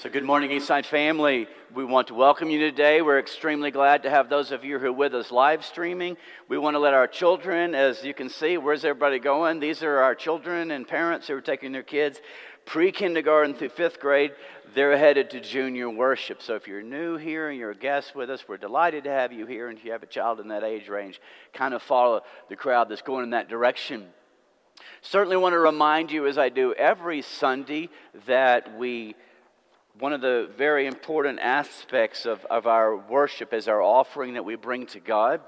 So, 0.00 0.08
good 0.08 0.24
morning, 0.24 0.48
Eastside 0.48 0.86
family. 0.86 1.46
We 1.74 1.84
want 1.84 2.08
to 2.08 2.14
welcome 2.14 2.48
you 2.48 2.58
today. 2.58 3.02
We're 3.02 3.18
extremely 3.18 3.70
glad 3.70 4.04
to 4.04 4.08
have 4.08 4.30
those 4.30 4.50
of 4.50 4.64
you 4.64 4.78
who 4.78 4.86
are 4.86 4.92
with 4.92 5.14
us 5.14 5.30
live 5.30 5.62
streaming. 5.62 6.16
We 6.48 6.56
want 6.56 6.74
to 6.74 6.78
let 6.78 6.94
our 6.94 7.06
children, 7.06 7.74
as 7.74 8.02
you 8.02 8.14
can 8.14 8.30
see, 8.30 8.56
where's 8.56 8.82
everybody 8.82 9.18
going? 9.18 9.60
These 9.60 9.82
are 9.82 9.98
our 9.98 10.14
children 10.14 10.70
and 10.70 10.88
parents 10.88 11.26
who 11.26 11.34
are 11.34 11.42
taking 11.42 11.72
their 11.72 11.82
kids 11.82 12.22
pre 12.64 12.92
kindergarten 12.92 13.52
through 13.52 13.68
fifth 13.68 14.00
grade. 14.00 14.32
They're 14.74 14.96
headed 14.96 15.28
to 15.32 15.40
junior 15.40 15.90
worship. 15.90 16.40
So, 16.40 16.54
if 16.54 16.66
you're 16.66 16.80
new 16.80 17.18
here 17.18 17.50
and 17.50 17.58
you're 17.58 17.72
a 17.72 17.76
guest 17.76 18.14
with 18.14 18.30
us, 18.30 18.48
we're 18.48 18.56
delighted 18.56 19.04
to 19.04 19.10
have 19.10 19.34
you 19.34 19.44
here. 19.44 19.68
And 19.68 19.76
if 19.76 19.84
you 19.84 19.92
have 19.92 20.02
a 20.02 20.06
child 20.06 20.40
in 20.40 20.48
that 20.48 20.64
age 20.64 20.88
range, 20.88 21.20
kind 21.52 21.74
of 21.74 21.82
follow 21.82 22.22
the 22.48 22.56
crowd 22.56 22.88
that's 22.88 23.02
going 23.02 23.24
in 23.24 23.30
that 23.30 23.50
direction. 23.50 24.06
Certainly 25.02 25.36
want 25.36 25.52
to 25.52 25.58
remind 25.58 26.10
you, 26.10 26.26
as 26.26 26.38
I 26.38 26.48
do 26.48 26.72
every 26.72 27.20
Sunday, 27.20 27.90
that 28.26 28.78
we 28.78 29.14
one 29.98 30.12
of 30.12 30.20
the 30.20 30.48
very 30.56 30.86
important 30.86 31.40
aspects 31.40 32.24
of, 32.24 32.44
of 32.46 32.66
our 32.66 32.96
worship 32.96 33.52
is 33.52 33.68
our 33.68 33.82
offering 33.82 34.34
that 34.34 34.44
we 34.44 34.54
bring 34.54 34.86
to 34.86 35.00
God. 35.00 35.40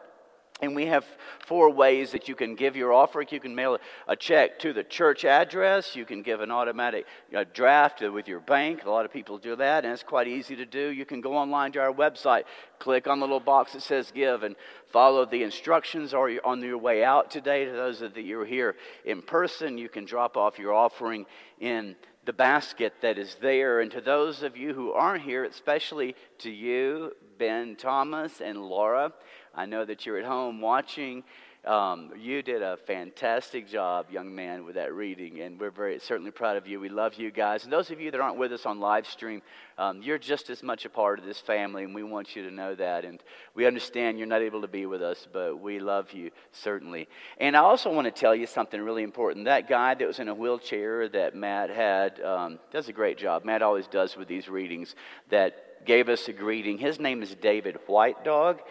And 0.62 0.76
we 0.76 0.86
have 0.86 1.04
four 1.44 1.70
ways 1.70 2.12
that 2.12 2.28
you 2.28 2.36
can 2.36 2.54
give 2.54 2.76
your 2.76 2.92
offering. 2.92 3.26
You 3.32 3.40
can 3.40 3.52
mail 3.52 3.78
a 4.06 4.14
check 4.14 4.60
to 4.60 4.72
the 4.72 4.84
church 4.84 5.24
address. 5.24 5.96
You 5.96 6.04
can 6.04 6.22
give 6.22 6.40
an 6.40 6.52
automatic 6.52 7.04
uh, 7.36 7.44
draft 7.52 8.00
with 8.00 8.28
your 8.28 8.38
bank. 8.38 8.84
A 8.84 8.90
lot 8.90 9.04
of 9.04 9.12
people 9.12 9.38
do 9.38 9.56
that, 9.56 9.84
and 9.84 9.92
it's 9.92 10.04
quite 10.04 10.28
easy 10.28 10.54
to 10.54 10.64
do. 10.64 10.90
You 10.90 11.04
can 11.04 11.20
go 11.20 11.36
online 11.36 11.72
to 11.72 11.80
our 11.80 11.92
website, 11.92 12.44
click 12.78 13.08
on 13.08 13.18
the 13.18 13.26
little 13.26 13.40
box 13.40 13.72
that 13.72 13.82
says 13.82 14.12
give, 14.14 14.44
and 14.44 14.54
follow 14.92 15.26
the 15.26 15.42
instructions. 15.42 16.14
Or 16.14 16.30
on 16.44 16.62
your 16.62 16.78
way 16.78 17.02
out 17.02 17.28
today, 17.28 17.64
to 17.64 17.72
those 17.72 18.00
of 18.00 18.16
you 18.16 18.36
who 18.36 18.42
are 18.42 18.46
here 18.46 18.76
in 19.04 19.20
person, 19.20 19.78
you 19.78 19.88
can 19.88 20.04
drop 20.04 20.36
off 20.36 20.60
your 20.60 20.72
offering 20.72 21.26
in 21.58 21.96
the 22.24 22.32
basket 22.32 22.92
that 23.00 23.18
is 23.18 23.36
there. 23.40 23.80
And 23.80 23.90
to 23.90 24.00
those 24.00 24.44
of 24.44 24.56
you 24.56 24.74
who 24.74 24.92
aren't 24.92 25.24
here, 25.24 25.42
especially 25.42 26.14
to 26.38 26.50
you, 26.52 27.14
Ben 27.36 27.74
Thomas 27.74 28.40
and 28.40 28.62
Laura, 28.62 29.12
I 29.54 29.66
know 29.66 29.84
that 29.84 30.06
you're 30.06 30.18
at 30.18 30.24
home 30.24 30.60
watching. 30.60 31.24
Um, 31.64 32.10
you 32.18 32.42
did 32.42 32.60
a 32.60 32.76
fantastic 32.76 33.68
job, 33.68 34.06
young 34.10 34.34
man, 34.34 34.64
with 34.64 34.74
that 34.74 34.92
reading, 34.92 35.42
and 35.42 35.60
we're 35.60 35.70
very 35.70 36.00
certainly 36.00 36.32
proud 36.32 36.56
of 36.56 36.66
you. 36.66 36.80
We 36.80 36.88
love 36.88 37.14
you 37.14 37.30
guys. 37.30 37.62
And 37.62 37.72
those 37.72 37.92
of 37.92 38.00
you 38.00 38.10
that 38.10 38.20
aren't 38.20 38.36
with 38.36 38.52
us 38.52 38.66
on 38.66 38.80
live 38.80 39.06
stream, 39.06 39.42
um, 39.78 40.02
you're 40.02 40.18
just 40.18 40.50
as 40.50 40.64
much 40.64 40.86
a 40.86 40.88
part 40.88 41.20
of 41.20 41.24
this 41.24 41.38
family, 41.38 41.84
and 41.84 41.94
we 41.94 42.02
want 42.02 42.34
you 42.34 42.42
to 42.42 42.50
know 42.50 42.74
that. 42.74 43.04
And 43.04 43.22
we 43.54 43.64
understand 43.64 44.18
you're 44.18 44.26
not 44.26 44.42
able 44.42 44.62
to 44.62 44.66
be 44.66 44.86
with 44.86 45.02
us, 45.02 45.28
but 45.32 45.60
we 45.60 45.78
love 45.78 46.10
you, 46.12 46.32
certainly. 46.50 47.06
And 47.38 47.56
I 47.56 47.60
also 47.60 47.92
want 47.92 48.06
to 48.06 48.10
tell 48.10 48.34
you 48.34 48.48
something 48.48 48.80
really 48.80 49.04
important. 49.04 49.44
That 49.44 49.68
guy 49.68 49.94
that 49.94 50.06
was 50.06 50.18
in 50.18 50.26
a 50.26 50.34
wheelchair 50.34 51.08
that 51.10 51.36
Matt 51.36 51.70
had 51.70 52.20
um, 52.22 52.58
does 52.72 52.88
a 52.88 52.92
great 52.92 53.18
job. 53.18 53.44
Matt 53.44 53.62
always 53.62 53.86
does 53.86 54.16
with 54.16 54.26
these 54.26 54.48
readings, 54.48 54.96
that 55.30 55.86
gave 55.86 56.08
us 56.08 56.26
a 56.26 56.32
greeting. 56.32 56.78
His 56.78 56.98
name 56.98 57.22
is 57.22 57.36
David 57.36 57.78
White 57.86 58.24
Dog. 58.24 58.62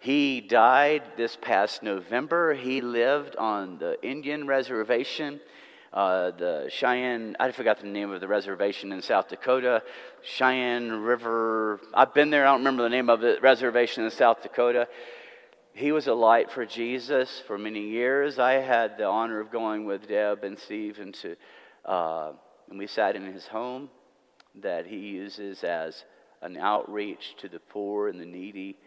He 0.00 0.40
died 0.40 1.02
this 1.18 1.36
past 1.36 1.82
November. 1.82 2.54
He 2.54 2.80
lived 2.80 3.36
on 3.36 3.76
the 3.76 4.02
Indian 4.02 4.46
reservation, 4.46 5.40
uh, 5.92 6.30
the 6.30 6.68
Cheyenne, 6.70 7.36
I 7.38 7.50
forgot 7.52 7.80
the 7.80 7.86
name 7.86 8.10
of 8.10 8.22
the 8.22 8.26
reservation 8.26 8.92
in 8.92 9.02
South 9.02 9.28
Dakota, 9.28 9.82
Cheyenne 10.22 10.90
River. 10.90 11.80
I've 11.92 12.14
been 12.14 12.30
there, 12.30 12.46
I 12.46 12.52
don't 12.52 12.60
remember 12.60 12.82
the 12.84 12.88
name 12.88 13.10
of 13.10 13.20
the 13.20 13.38
reservation 13.42 14.02
in 14.02 14.10
South 14.10 14.42
Dakota. 14.42 14.88
He 15.74 15.92
was 15.92 16.06
a 16.06 16.14
light 16.14 16.50
for 16.50 16.64
Jesus 16.64 17.42
for 17.46 17.58
many 17.58 17.82
years. 17.82 18.38
I 18.38 18.52
had 18.52 18.96
the 18.96 19.04
honor 19.04 19.38
of 19.38 19.50
going 19.50 19.84
with 19.84 20.08
Deb 20.08 20.44
and 20.44 20.58
Steve 20.58 20.98
into, 20.98 21.36
uh, 21.84 22.32
and 22.70 22.78
we 22.78 22.86
sat 22.86 23.16
in 23.16 23.30
his 23.30 23.48
home 23.48 23.90
that 24.62 24.86
he 24.86 24.96
uses 24.96 25.62
as 25.62 26.06
an 26.40 26.56
outreach 26.56 27.34
to 27.40 27.50
the 27.50 27.60
poor 27.60 28.08
and 28.08 28.18
the 28.18 28.24
needy 28.24 28.78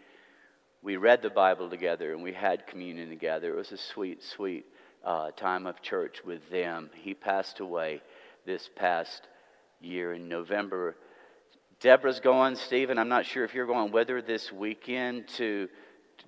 we 0.84 0.98
read 0.98 1.22
the 1.22 1.30
Bible 1.30 1.70
together 1.70 2.12
and 2.12 2.22
we 2.22 2.34
had 2.34 2.66
communion 2.66 3.08
together. 3.08 3.54
It 3.54 3.56
was 3.56 3.72
a 3.72 3.78
sweet, 3.78 4.22
sweet 4.22 4.66
uh, 5.02 5.30
time 5.30 5.66
of 5.66 5.80
church 5.80 6.20
with 6.24 6.50
them. 6.50 6.90
He 6.94 7.14
passed 7.14 7.58
away 7.58 8.02
this 8.44 8.68
past 8.76 9.22
year 9.80 10.12
in 10.12 10.28
November. 10.28 10.96
Deborah's 11.80 12.20
going, 12.20 12.54
Stephen. 12.54 12.98
I'm 12.98 13.08
not 13.08 13.24
sure 13.24 13.44
if 13.44 13.54
you're 13.54 13.66
going 13.66 13.92
with 13.92 14.10
her 14.10 14.20
this 14.22 14.52
weekend 14.52 15.26
to. 15.36 15.68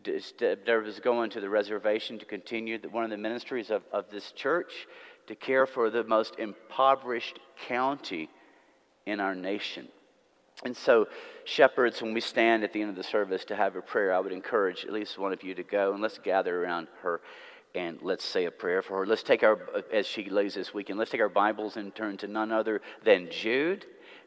Deborah's 0.02 1.00
going 1.00 1.30
to 1.30 1.40
the 1.40 1.48
reservation 1.48 2.18
to 2.18 2.24
continue 2.24 2.78
one 2.90 3.04
of 3.04 3.10
the 3.10 3.16
ministries 3.16 3.70
of, 3.70 3.82
of 3.92 4.10
this 4.10 4.32
church 4.32 4.86
to 5.26 5.34
care 5.34 5.66
for 5.66 5.90
the 5.90 6.02
most 6.02 6.34
impoverished 6.38 7.38
county 7.68 8.28
in 9.04 9.20
our 9.20 9.34
nation. 9.34 9.88
And 10.64 10.76
so, 10.76 11.08
shepherds, 11.44 12.00
when 12.00 12.14
we 12.14 12.20
stand 12.20 12.64
at 12.64 12.72
the 12.72 12.80
end 12.80 12.90
of 12.90 12.96
the 12.96 13.02
service 13.02 13.44
to 13.46 13.56
have 13.56 13.76
a 13.76 13.82
prayer, 13.82 14.14
I 14.14 14.20
would 14.20 14.32
encourage 14.32 14.84
at 14.84 14.92
least 14.92 15.18
one 15.18 15.32
of 15.32 15.42
you 15.42 15.54
to 15.54 15.62
go 15.62 15.92
and 15.92 16.02
let's 16.02 16.18
gather 16.18 16.64
around 16.64 16.88
her 17.02 17.20
and 17.74 18.00
let's 18.00 18.24
say 18.24 18.46
a 18.46 18.50
prayer 18.50 18.80
for 18.80 18.98
her. 18.98 19.06
Let's 19.06 19.22
take 19.22 19.42
our, 19.42 19.58
as 19.92 20.06
she 20.06 20.30
lays 20.30 20.54
this 20.54 20.72
weekend, 20.72 20.98
let's 20.98 21.10
take 21.10 21.20
our 21.20 21.28
Bibles 21.28 21.76
and 21.76 21.94
turn 21.94 22.16
to 22.18 22.26
none 22.26 22.52
other 22.52 22.80
than 23.04 23.28
Jude. 23.30 23.84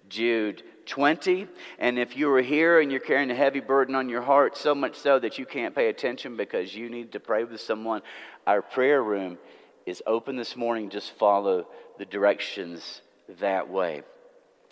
Jude 0.07 0.63
20. 0.85 1.47
And 1.77 1.97
if 1.97 2.15
you 2.15 2.31
are 2.33 2.41
here 2.41 2.79
and 2.79 2.91
you're 2.91 2.99
carrying 2.99 3.31
a 3.31 3.35
heavy 3.35 3.59
burden 3.59 3.95
on 3.95 4.09
your 4.09 4.21
heart, 4.21 4.57
so 4.57 4.75
much 4.75 4.95
so 4.95 5.19
that 5.19 5.37
you 5.37 5.45
can't 5.45 5.75
pay 5.75 5.89
attention 5.89 6.37
because 6.37 6.75
you 6.75 6.89
need 6.89 7.11
to 7.13 7.19
pray 7.19 7.43
with 7.43 7.61
someone, 7.61 8.01
our 8.45 8.61
prayer 8.61 9.03
room 9.03 9.37
is 9.85 10.01
open 10.05 10.35
this 10.35 10.55
morning. 10.55 10.89
Just 10.89 11.11
follow 11.17 11.67
the 11.97 12.05
directions 12.05 13.01
that 13.39 13.69
way 13.69 14.03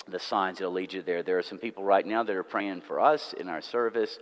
the 0.09 0.19
signs 0.19 0.57
that'll 0.57 0.73
lead 0.73 0.93
you 0.93 1.01
there. 1.01 1.23
There 1.23 1.37
are 1.37 1.43
some 1.43 1.57
people 1.57 1.83
right 1.83 2.05
now 2.05 2.23
that 2.23 2.35
are 2.35 2.43
praying 2.43 2.81
for 2.81 2.99
us 2.99 3.33
in 3.33 3.49
our 3.49 3.61
service, 3.61 4.19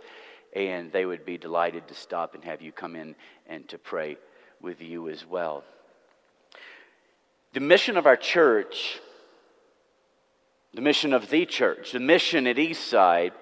and 0.54 0.92
they 0.92 1.06
would 1.06 1.24
be 1.24 1.38
delighted 1.38 1.88
to 1.88 1.94
stop 1.94 2.34
and 2.34 2.44
have 2.44 2.62
you 2.62 2.72
come 2.72 2.96
in 2.96 3.14
and 3.46 3.68
to 3.68 3.78
pray 3.78 4.16
with 4.60 4.80
you 4.80 5.08
as 5.08 5.24
well. 5.26 5.64
The 7.52 7.60
mission 7.60 7.96
of 7.96 8.06
our 8.06 8.16
church, 8.16 9.00
the 10.74 10.80
mission 10.80 11.12
of 11.12 11.30
the 11.30 11.46
church, 11.46 11.92
the 11.92 12.00
mission 12.00 12.46
at 12.46 12.56
Eastside 12.56 13.32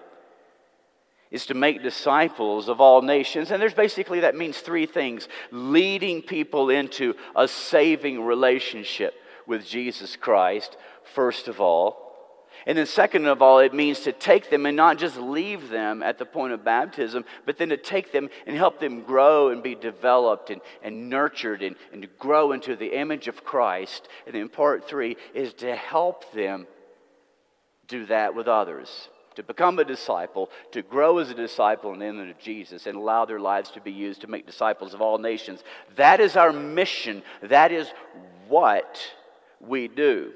is 1.31 1.47
to 1.47 1.55
make 1.55 1.83
disciples 1.83 2.69
of 2.69 2.81
all 2.81 3.03
nations. 3.03 3.51
And 3.51 3.61
there's 3.61 3.75
basically, 3.75 4.21
that 4.21 4.37
means 4.37 4.59
three 4.59 4.87
things 4.87 5.29
leading 5.51 6.23
people 6.23 6.71
into 6.71 7.15
a 7.35 7.49
saving 7.49 8.23
relationship 8.23 9.15
with 9.45 9.67
Jesus 9.67 10.15
Christ, 10.15 10.77
first 11.03 11.49
of 11.49 11.61
all. 11.61 12.04
And 12.67 12.79
then, 12.79 12.87
second 12.87 13.27
of 13.27 13.43
all, 13.43 13.59
it 13.59 13.75
means 13.75 14.01
to 14.01 14.13
take 14.13 14.49
them 14.49 14.65
and 14.65 14.77
not 14.77 14.99
just 14.99 15.19
leave 15.19 15.69
them 15.69 16.03
at 16.03 16.19
the 16.19 16.25
point 16.25 16.55
of 16.55 16.65
baptism, 16.65 17.25
but 17.45 17.59
then 17.59 17.69
to 17.69 17.77
take 17.77 18.11
them 18.11 18.31
and 18.47 18.57
help 18.57 18.81
them 18.81 19.03
grow 19.03 19.51
and 19.51 19.63
be 19.63 19.75
developed 19.75 20.51
and, 20.51 20.63
and 20.83 21.11
nurtured 21.11 21.63
and, 21.63 21.77
and 21.93 22.03
to 22.03 22.09
grow 22.19 22.53
into 22.53 22.75
the 22.75 22.99
image 22.99 23.29
of 23.29 23.45
Christ. 23.45 24.09
And 24.27 24.35
then, 24.35 24.49
part 24.49 24.89
three 24.89 25.17
is 25.35 25.53
to 25.55 25.77
help 25.77 26.33
them 26.33 26.67
do 27.87 28.07
that 28.07 28.35
with 28.35 28.49
others. 28.49 29.09
To 29.35 29.43
become 29.43 29.79
a 29.81 29.85
disciple, 29.85 30.49
to 30.73 30.81
grow 30.81 31.19
as 31.19 31.29
a 31.29 31.35
disciple 31.35 31.93
in 31.93 31.99
the 31.99 32.07
image 32.07 32.31
of 32.31 32.39
Jesus, 32.39 32.87
and 32.87 32.97
allow 32.97 33.25
their 33.25 33.41
lives 33.41 33.71
to 33.73 33.81
be 33.81 33.91
used 33.91 34.21
to 34.21 34.29
make 34.29 34.47
disciples 34.47 34.95
of 34.95 35.03
all 35.03 35.19
nations. 35.19 35.65
That 35.97 36.21
is 36.21 36.37
our 36.37 36.53
mission. 36.53 37.23
That 37.43 37.73
is 37.73 37.93
what 38.49 39.01
we 39.61 39.89
do. 39.89 40.33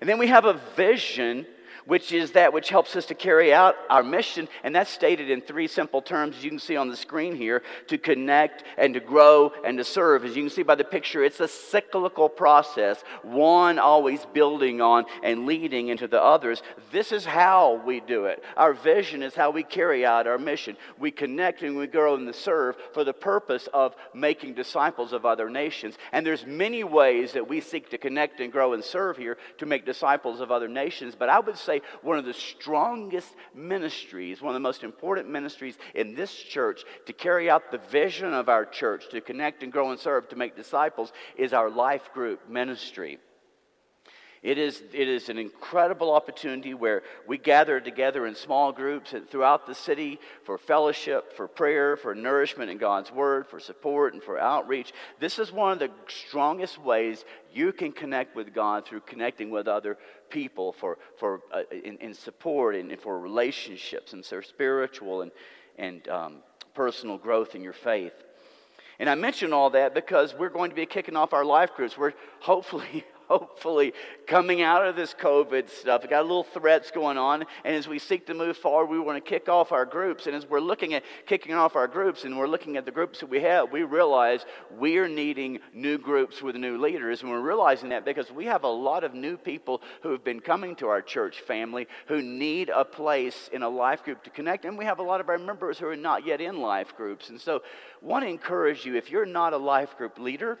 And 0.00 0.08
then 0.08 0.18
we 0.18 0.28
have 0.28 0.46
a 0.46 0.60
vision 0.74 1.46
which 1.86 2.12
is 2.12 2.32
that 2.32 2.52
which 2.52 2.68
helps 2.68 2.96
us 2.96 3.06
to 3.06 3.14
carry 3.14 3.52
out 3.52 3.76
our 3.88 4.02
mission. 4.02 4.48
And 4.64 4.74
that's 4.74 4.90
stated 4.90 5.30
in 5.30 5.40
three 5.40 5.66
simple 5.66 6.02
terms 6.02 6.42
you 6.42 6.50
can 6.50 6.58
see 6.58 6.76
on 6.76 6.88
the 6.88 6.96
screen 6.96 7.34
here 7.36 7.62
to 7.88 7.98
connect 7.98 8.64
and 8.76 8.94
to 8.94 9.00
grow 9.00 9.52
and 9.64 9.78
to 9.78 9.84
serve. 9.84 10.24
As 10.24 10.36
you 10.36 10.42
can 10.42 10.50
see 10.50 10.62
by 10.62 10.74
the 10.74 10.84
picture, 10.84 11.22
it's 11.22 11.40
a 11.40 11.48
cyclical 11.48 12.28
process, 12.28 13.02
one 13.22 13.78
always 13.78 14.24
building 14.32 14.80
on 14.80 15.04
and 15.22 15.46
leading 15.46 15.88
into 15.88 16.08
the 16.08 16.22
others. 16.22 16.62
This 16.92 17.12
is 17.12 17.24
how 17.24 17.80
we 17.84 18.00
do 18.00 18.26
it. 18.26 18.42
Our 18.56 18.72
vision 18.72 19.22
is 19.22 19.34
how 19.34 19.50
we 19.50 19.62
carry 19.62 20.04
out 20.04 20.26
our 20.26 20.38
mission. 20.38 20.76
We 20.98 21.10
connect 21.10 21.62
and 21.62 21.76
we 21.76 21.86
grow 21.86 22.14
and 22.14 22.34
serve 22.34 22.76
for 22.92 23.04
the 23.04 23.12
purpose 23.12 23.68
of 23.72 23.94
making 24.14 24.54
disciples 24.54 25.12
of 25.12 25.24
other 25.24 25.48
nations. 25.48 25.96
And 26.12 26.26
there's 26.26 26.46
many 26.46 26.84
ways 26.84 27.32
that 27.32 27.48
we 27.48 27.60
seek 27.60 27.90
to 27.90 27.98
connect 27.98 28.40
and 28.40 28.52
grow 28.52 28.72
and 28.72 28.82
serve 28.82 29.16
here 29.16 29.38
to 29.58 29.66
make 29.66 29.86
disciples 29.86 30.40
of 30.40 30.50
other 30.50 30.68
nations. 30.68 31.14
But 31.18 31.28
I 31.28 31.40
would 31.40 31.56
say 31.56 31.69
say 31.70 31.82
one 32.02 32.18
of 32.18 32.24
the 32.24 32.34
strongest 32.34 33.34
ministries, 33.54 34.42
one 34.42 34.50
of 34.50 34.54
the 34.54 34.60
most 34.60 34.84
important 34.84 35.28
ministries 35.28 35.78
in 35.94 36.14
this 36.14 36.32
church 36.32 36.84
to 37.06 37.12
carry 37.12 37.48
out 37.48 37.70
the 37.70 37.78
vision 37.90 38.32
of 38.32 38.48
our 38.48 38.64
church, 38.64 39.08
to 39.10 39.20
connect 39.20 39.62
and 39.62 39.72
grow 39.72 39.90
and 39.90 40.00
serve, 40.00 40.28
to 40.28 40.36
make 40.36 40.56
disciples, 40.56 41.12
is 41.36 41.52
our 41.52 41.70
life 41.70 42.12
group 42.12 42.48
ministry. 42.48 43.18
It 44.42 44.56
is, 44.56 44.82
it 44.94 45.06
is 45.06 45.28
an 45.28 45.36
incredible 45.36 46.10
opportunity 46.10 46.72
where 46.72 47.02
we 47.26 47.36
gather 47.36 47.78
together 47.78 48.26
in 48.26 48.34
small 48.34 48.72
groups 48.72 49.14
throughout 49.28 49.66
the 49.66 49.74
city 49.74 50.18
for 50.44 50.56
fellowship, 50.56 51.36
for 51.36 51.46
prayer, 51.46 51.94
for 51.94 52.14
nourishment 52.14 52.70
in 52.70 52.78
God's 52.78 53.12
Word, 53.12 53.46
for 53.46 53.60
support, 53.60 54.14
and 54.14 54.22
for 54.22 54.38
outreach. 54.38 54.94
This 55.18 55.38
is 55.38 55.52
one 55.52 55.72
of 55.72 55.78
the 55.78 55.90
strongest 56.08 56.78
ways 56.78 57.26
you 57.52 57.70
can 57.70 57.92
connect 57.92 58.34
with 58.34 58.54
God 58.54 58.86
through 58.86 59.00
connecting 59.00 59.50
with 59.50 59.68
other 59.68 59.98
people 60.30 60.72
for, 60.72 60.96
for, 61.18 61.42
uh, 61.52 61.64
in, 61.70 61.98
in, 61.98 62.14
support 62.14 62.76
and, 62.76 62.90
and, 62.90 63.00
for 63.00 63.20
relationships 63.20 64.14
and 64.14 64.24
so 64.24 64.40
spiritual 64.40 65.20
and, 65.20 65.32
and 65.76 66.08
um, 66.08 66.36
personal 66.72 67.18
growth 67.18 67.54
in 67.54 67.62
your 67.62 67.74
faith. 67.74 68.14
And 68.98 69.10
I 69.10 69.14
mention 69.16 69.52
all 69.52 69.70
that 69.70 69.92
because 69.94 70.34
we're 70.34 70.48
going 70.48 70.70
to 70.70 70.76
be 70.76 70.86
kicking 70.86 71.16
off 71.16 71.34
our 71.34 71.44
life 71.44 71.74
groups. 71.74 71.98
We're 71.98 72.14
hopefully, 72.40 73.04
hopefully 73.30 73.94
coming 74.26 74.60
out 74.60 74.84
of 74.84 74.96
this 74.96 75.14
COVID 75.14 75.70
stuff. 75.70 76.02
We 76.02 76.08
got 76.08 76.22
a 76.22 76.22
little 76.22 76.42
threats 76.42 76.90
going 76.90 77.16
on, 77.16 77.44
and 77.64 77.76
as 77.76 77.86
we 77.86 78.00
seek 78.00 78.26
to 78.26 78.34
move 78.34 78.56
forward, 78.56 78.86
we 78.86 78.98
want 78.98 79.24
to 79.24 79.28
kick 79.28 79.48
off 79.48 79.70
our 79.70 79.86
groups. 79.86 80.26
And 80.26 80.34
as 80.34 80.44
we're 80.50 80.58
looking 80.58 80.94
at 80.94 81.04
kicking 81.26 81.54
off 81.54 81.76
our 81.76 81.86
groups, 81.86 82.24
and 82.24 82.36
we're 82.36 82.48
looking 82.48 82.76
at 82.76 82.84
the 82.84 82.90
groups 82.90 83.20
that 83.20 83.30
we 83.30 83.40
have, 83.40 83.70
we 83.70 83.84
realize 83.84 84.44
we 84.76 84.98
are 84.98 85.08
needing 85.08 85.60
new 85.72 85.96
groups 85.96 86.42
with 86.42 86.56
new 86.56 86.76
leaders, 86.76 87.22
and 87.22 87.30
we're 87.30 87.40
realizing 87.40 87.90
that 87.90 88.04
because 88.04 88.32
we 88.32 88.46
have 88.46 88.64
a 88.64 88.68
lot 88.68 89.04
of 89.04 89.14
new 89.14 89.36
people 89.36 89.80
who 90.02 90.10
have 90.10 90.24
been 90.24 90.40
coming 90.40 90.74
to 90.76 90.88
our 90.88 91.00
church 91.00 91.40
family 91.40 91.86
who 92.08 92.20
need 92.20 92.68
a 92.68 92.84
place 92.84 93.48
in 93.52 93.62
a 93.62 93.68
life 93.68 94.02
group 94.02 94.24
to 94.24 94.30
connect, 94.30 94.64
and 94.64 94.76
we 94.76 94.84
have 94.84 94.98
a 94.98 95.04
lot 95.04 95.20
of 95.20 95.28
our 95.28 95.38
members 95.38 95.78
who 95.78 95.86
are 95.86 95.96
not 95.96 96.26
yet 96.26 96.40
in 96.40 96.60
life 96.60 96.96
groups. 96.96 97.28
And 97.28 97.40
so, 97.40 97.62
want 98.02 98.24
to 98.24 98.28
encourage 98.28 98.84
you 98.84 98.96
if 98.96 99.08
you're 99.08 99.24
not 99.24 99.52
a 99.52 99.56
life 99.56 99.96
group 99.96 100.18
leader 100.18 100.58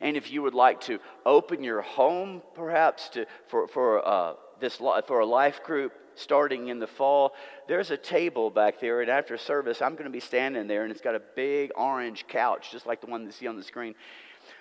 and 0.00 0.16
if 0.16 0.30
you 0.30 0.42
would 0.42 0.54
like 0.54 0.80
to 0.82 0.98
open 1.24 1.62
your 1.62 1.82
home, 1.82 2.42
perhaps 2.54 3.08
to, 3.10 3.26
for, 3.48 3.68
for, 3.68 4.06
uh, 4.06 4.34
this, 4.60 4.76
for 4.76 5.20
a 5.20 5.26
life 5.26 5.62
group 5.62 5.92
starting 6.14 6.68
in 6.68 6.78
the 6.78 6.86
fall, 6.86 7.32
there's 7.68 7.90
a 7.90 7.96
table 7.96 8.50
back 8.50 8.80
there. 8.80 9.00
And 9.00 9.10
after 9.10 9.36
service, 9.36 9.80
I'm 9.80 9.92
going 9.92 10.04
to 10.04 10.10
be 10.10 10.20
standing 10.20 10.66
there, 10.66 10.82
and 10.82 10.92
it's 10.92 11.00
got 11.00 11.14
a 11.14 11.22
big 11.34 11.70
orange 11.76 12.26
couch, 12.28 12.70
just 12.70 12.86
like 12.86 13.00
the 13.00 13.06
one 13.06 13.24
you 13.24 13.32
see 13.32 13.46
on 13.46 13.56
the 13.56 13.62
screen. 13.62 13.94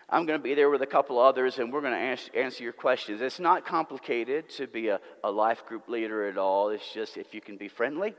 I'm 0.09 0.25
going 0.25 0.39
to 0.39 0.44
be 0.44 0.53
there 0.56 0.69
with 0.69 0.81
a 0.81 0.88
couple 0.88 1.19
others, 1.19 1.57
and 1.57 1.71
we're 1.71 1.81
going 1.81 1.94
to 1.94 2.38
answer 2.38 2.63
your 2.63 2.73
questions. 2.73 3.21
It's 3.21 3.39
not 3.39 3.65
complicated 3.65 4.50
to 4.51 4.68
be 4.68 4.89
a, 4.89 5.00
a 5.23 5.31
life 5.31 5.65
group 5.65 5.88
leader 5.88 6.27
at 6.27 6.38
all. 6.38 6.69
It's 6.69 6.94
just 6.94 7.18
if 7.18 7.33
you 7.33 7.41
can 7.41 7.56
be 7.56 7.69
friendly 7.69 8.13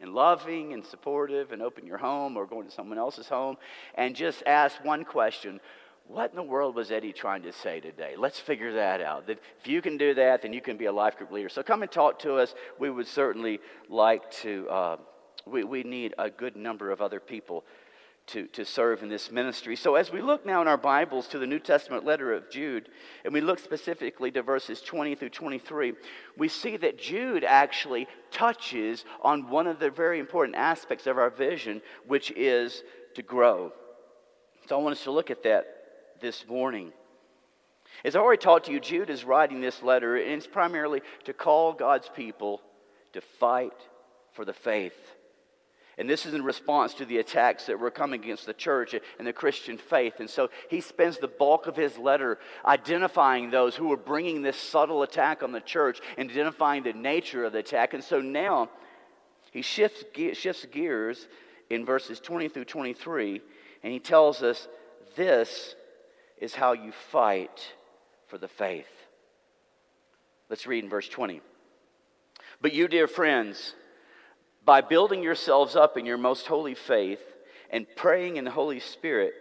and 0.00 0.14
loving 0.14 0.72
and 0.72 0.84
supportive 0.84 1.52
and 1.52 1.62
open 1.62 1.86
your 1.86 1.98
home 1.98 2.36
or 2.36 2.46
going 2.46 2.66
to 2.66 2.72
someone 2.72 2.98
else's 2.98 3.28
home 3.28 3.56
and 3.94 4.16
just 4.16 4.42
ask 4.46 4.82
one 4.84 5.04
question 5.04 5.60
what 6.06 6.30
in 6.30 6.36
the 6.36 6.42
world 6.42 6.74
was 6.74 6.90
Eddie 6.90 7.12
trying 7.12 7.42
to 7.42 7.52
say 7.52 7.80
today? 7.80 8.14
Let's 8.16 8.38
figure 8.38 8.74
that 8.74 9.00
out. 9.00 9.26
That 9.26 9.38
if 9.60 9.66
you 9.66 9.80
can 9.80 9.96
do 9.96 10.14
that, 10.14 10.42
then 10.42 10.52
you 10.52 10.60
can 10.60 10.76
be 10.76 10.84
a 10.86 10.92
life 10.92 11.16
group 11.16 11.32
leader. 11.32 11.48
So 11.48 11.62
come 11.62 11.82
and 11.82 11.90
talk 11.90 12.18
to 12.20 12.34
us. 12.36 12.54
We 12.78 12.90
would 12.90 13.06
certainly 13.06 13.60
like 13.88 14.30
to, 14.42 14.68
uh, 14.68 14.96
we, 15.46 15.64
we 15.64 15.82
need 15.82 16.14
a 16.18 16.28
good 16.28 16.56
number 16.56 16.90
of 16.90 17.00
other 17.00 17.20
people 17.20 17.64
to, 18.26 18.46
to 18.48 18.64
serve 18.64 19.02
in 19.02 19.08
this 19.08 19.30
ministry. 19.30 19.76
So 19.76 19.96
as 19.96 20.10
we 20.10 20.22
look 20.22 20.46
now 20.46 20.62
in 20.62 20.68
our 20.68 20.78
Bibles 20.78 21.26
to 21.28 21.38
the 21.38 21.46
New 21.46 21.58
Testament 21.58 22.04
letter 22.04 22.32
of 22.32 22.50
Jude, 22.50 22.88
and 23.24 23.34
we 23.34 23.40
look 23.40 23.58
specifically 23.58 24.30
to 24.32 24.42
verses 24.42 24.80
20 24.80 25.14
through 25.14 25.30
23, 25.30 25.94
we 26.36 26.48
see 26.48 26.76
that 26.78 26.98
Jude 26.98 27.44
actually 27.44 28.06
touches 28.30 29.04
on 29.22 29.48
one 29.50 29.66
of 29.66 29.78
the 29.78 29.90
very 29.90 30.18
important 30.18 30.56
aspects 30.56 31.06
of 31.06 31.18
our 31.18 31.30
vision, 31.30 31.82
which 32.06 32.30
is 32.32 32.82
to 33.14 33.22
grow. 33.22 33.72
So 34.68 34.78
I 34.78 34.82
want 34.82 34.96
us 34.96 35.04
to 35.04 35.10
look 35.10 35.30
at 35.30 35.42
that 35.42 35.73
this 36.24 36.48
morning. 36.48 36.90
As 38.02 38.16
I 38.16 38.18
already 38.20 38.40
talked 38.40 38.64
to 38.64 38.72
you, 38.72 38.80
Jude 38.80 39.10
is 39.10 39.24
writing 39.24 39.60
this 39.60 39.82
letter, 39.82 40.16
and 40.16 40.32
it's 40.32 40.46
primarily 40.46 41.02
to 41.24 41.34
call 41.34 41.74
God's 41.74 42.08
people 42.08 42.62
to 43.12 43.20
fight 43.20 43.74
for 44.32 44.46
the 44.46 44.54
faith. 44.54 44.96
And 45.98 46.08
this 46.08 46.24
is 46.24 46.32
in 46.32 46.42
response 46.42 46.94
to 46.94 47.04
the 47.04 47.18
attacks 47.18 47.66
that 47.66 47.78
were 47.78 47.90
coming 47.90 48.22
against 48.22 48.46
the 48.46 48.54
church 48.54 48.94
and 49.18 49.26
the 49.26 49.34
Christian 49.34 49.76
faith. 49.76 50.14
And 50.18 50.30
so 50.30 50.48
he 50.70 50.80
spends 50.80 51.18
the 51.18 51.28
bulk 51.28 51.66
of 51.66 51.76
his 51.76 51.98
letter 51.98 52.38
identifying 52.64 53.50
those 53.50 53.76
who 53.76 53.88
were 53.88 53.98
bringing 53.98 54.40
this 54.40 54.56
subtle 54.56 55.02
attack 55.02 55.42
on 55.42 55.52
the 55.52 55.60
church 55.60 56.00
and 56.16 56.30
identifying 56.30 56.84
the 56.84 56.94
nature 56.94 57.44
of 57.44 57.52
the 57.52 57.58
attack. 57.58 57.92
And 57.92 58.02
so 58.02 58.22
now 58.22 58.70
he 59.52 59.60
shifts, 59.60 60.04
shifts 60.32 60.64
gears 60.72 61.28
in 61.68 61.84
verses 61.84 62.18
20 62.18 62.48
through 62.48 62.64
23, 62.64 63.42
and 63.82 63.92
he 63.92 64.00
tells 64.00 64.42
us 64.42 64.68
this 65.16 65.76
is 66.44 66.54
how 66.54 66.74
you 66.74 66.92
fight 67.10 67.72
for 68.26 68.36
the 68.36 68.48
faith. 68.48 68.86
Let's 70.50 70.66
read 70.66 70.84
in 70.84 70.90
verse 70.90 71.08
20. 71.08 71.40
But 72.60 72.74
you, 72.74 72.86
dear 72.86 73.08
friends, 73.08 73.74
by 74.62 74.82
building 74.82 75.22
yourselves 75.22 75.74
up 75.74 75.96
in 75.96 76.04
your 76.04 76.18
most 76.18 76.46
holy 76.46 76.74
faith 76.74 77.22
and 77.70 77.86
praying 77.96 78.36
in 78.36 78.44
the 78.44 78.50
Holy 78.50 78.78
Spirit, 78.78 79.32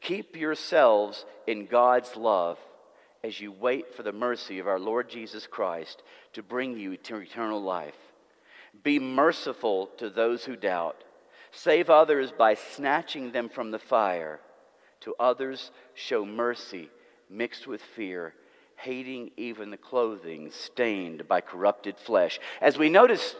keep 0.00 0.36
yourselves 0.36 1.26
in 1.46 1.66
God's 1.66 2.16
love 2.16 2.58
as 3.22 3.38
you 3.38 3.52
wait 3.52 3.94
for 3.94 4.02
the 4.02 4.12
mercy 4.12 4.58
of 4.58 4.66
our 4.66 4.80
Lord 4.80 5.10
Jesus 5.10 5.46
Christ 5.46 6.02
to 6.32 6.42
bring 6.42 6.78
you 6.78 6.96
to 6.96 7.16
eternal 7.16 7.62
life. 7.62 7.98
Be 8.82 8.98
merciful 8.98 9.90
to 9.98 10.08
those 10.08 10.46
who 10.46 10.56
doubt. 10.56 10.96
Save 11.50 11.90
others 11.90 12.32
by 12.32 12.54
snatching 12.54 13.32
them 13.32 13.50
from 13.50 13.70
the 13.70 13.78
fire. 13.78 14.40
To 15.02 15.14
others, 15.18 15.70
show 15.94 16.24
mercy 16.24 16.90
mixed 17.30 17.66
with 17.66 17.82
fear, 17.82 18.34
hating 18.76 19.30
even 19.36 19.70
the 19.70 19.76
clothing 19.76 20.50
stained 20.50 21.28
by 21.28 21.40
corrupted 21.40 21.98
flesh. 21.98 22.38
As 22.60 22.78
we 22.78 22.88
notice, 22.88 23.34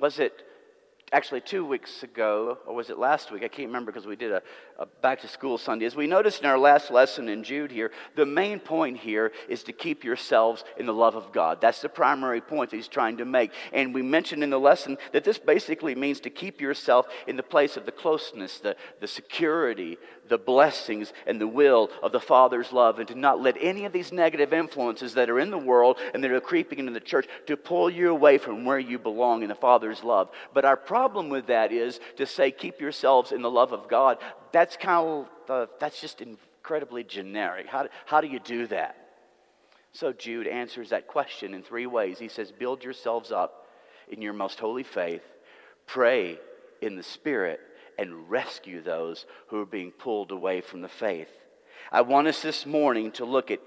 was 0.00 0.18
it 0.18 0.44
actually 1.14 1.40
two 1.40 1.64
weeks 1.64 2.02
ago, 2.02 2.58
or 2.66 2.74
was 2.74 2.90
it 2.90 2.98
last 2.98 3.30
week? 3.30 3.44
I 3.44 3.48
can't 3.48 3.68
remember 3.68 3.92
because 3.92 4.04
we 4.04 4.16
did 4.16 4.32
a, 4.32 4.42
a, 4.80 4.86
back 5.00 5.20
to 5.20 5.28
school 5.28 5.58
Sunday. 5.58 5.86
As 5.86 5.94
we 5.94 6.08
noticed 6.08 6.40
in 6.40 6.46
our 6.46 6.58
last 6.58 6.90
lesson 6.90 7.28
in 7.28 7.44
Jude 7.44 7.70
here, 7.70 7.92
the 8.16 8.26
main 8.26 8.58
point 8.58 8.96
here 8.96 9.30
is 9.48 9.62
to 9.62 9.72
keep 9.72 10.02
yourselves 10.02 10.64
in 10.76 10.86
the 10.86 10.92
love 10.92 11.14
of 11.14 11.30
God. 11.32 11.60
That's 11.60 11.80
the 11.80 11.88
primary 11.88 12.40
point 12.40 12.70
that 12.70 12.76
he's 12.76 12.88
trying 12.88 13.18
to 13.18 13.24
make. 13.24 13.52
And 13.72 13.94
we 13.94 14.02
mentioned 14.02 14.42
in 14.42 14.50
the 14.50 14.58
lesson 14.58 14.98
that 15.12 15.22
this 15.22 15.38
basically 15.38 15.94
means 15.94 16.18
to 16.20 16.30
keep 16.30 16.60
yourself 16.60 17.06
in 17.28 17.36
the 17.36 17.44
place 17.44 17.76
of 17.76 17.86
the 17.86 17.92
closeness, 17.92 18.58
the, 18.58 18.74
the 19.00 19.06
security, 19.06 19.98
the 20.28 20.38
blessings, 20.38 21.12
and 21.28 21.40
the 21.40 21.46
will 21.46 21.90
of 22.02 22.10
the 22.10 22.18
Father's 22.18 22.72
love, 22.72 22.98
and 22.98 23.06
to 23.06 23.14
not 23.14 23.40
let 23.40 23.56
any 23.60 23.84
of 23.84 23.92
these 23.92 24.10
negative 24.10 24.52
influences 24.52 25.14
that 25.14 25.30
are 25.30 25.38
in 25.38 25.52
the 25.52 25.58
world 25.58 25.98
and 26.12 26.24
that 26.24 26.32
are 26.32 26.40
creeping 26.40 26.80
into 26.80 26.92
the 26.92 26.98
church 26.98 27.28
to 27.46 27.56
pull 27.56 27.88
you 27.88 28.10
away 28.10 28.36
from 28.36 28.64
where 28.64 28.80
you 28.80 28.98
belong 28.98 29.42
in 29.42 29.48
the 29.48 29.54
Father's 29.54 30.02
love. 30.02 30.30
But 30.52 30.64
our 30.64 30.76
with 31.12 31.46
that 31.48 31.72
is 31.72 32.00
to 32.16 32.26
say, 32.26 32.50
keep 32.50 32.80
yourselves 32.80 33.32
in 33.32 33.42
the 33.42 33.50
love 33.50 33.72
of 33.72 33.88
God. 33.88 34.18
That's 34.52 34.76
kind 34.76 35.26
of, 35.48 35.50
uh, 35.50 35.66
that's 35.78 36.00
just 36.00 36.20
incredibly 36.20 37.04
generic. 37.04 37.66
How, 37.66 37.88
how 38.06 38.20
do 38.20 38.28
you 38.28 38.38
do 38.40 38.66
that? 38.68 38.96
So 39.92 40.12
Jude 40.12 40.46
answers 40.46 40.90
that 40.90 41.06
question 41.06 41.54
in 41.54 41.62
three 41.62 41.86
ways. 41.86 42.18
He 42.18 42.28
says, 42.28 42.50
build 42.50 42.82
yourselves 42.82 43.30
up 43.30 43.68
in 44.08 44.22
your 44.22 44.32
most 44.32 44.58
holy 44.58 44.82
faith, 44.82 45.22
pray 45.86 46.38
in 46.80 46.96
the 46.96 47.02
Spirit, 47.02 47.60
and 47.98 48.28
rescue 48.28 48.82
those 48.82 49.24
who 49.48 49.60
are 49.60 49.66
being 49.66 49.92
pulled 49.92 50.32
away 50.32 50.60
from 50.60 50.80
the 50.80 50.88
faith. 50.88 51.28
I 51.92 52.00
want 52.00 52.26
us 52.26 52.42
this 52.42 52.66
morning 52.66 53.12
to 53.12 53.24
look 53.24 53.50
at 53.50 53.60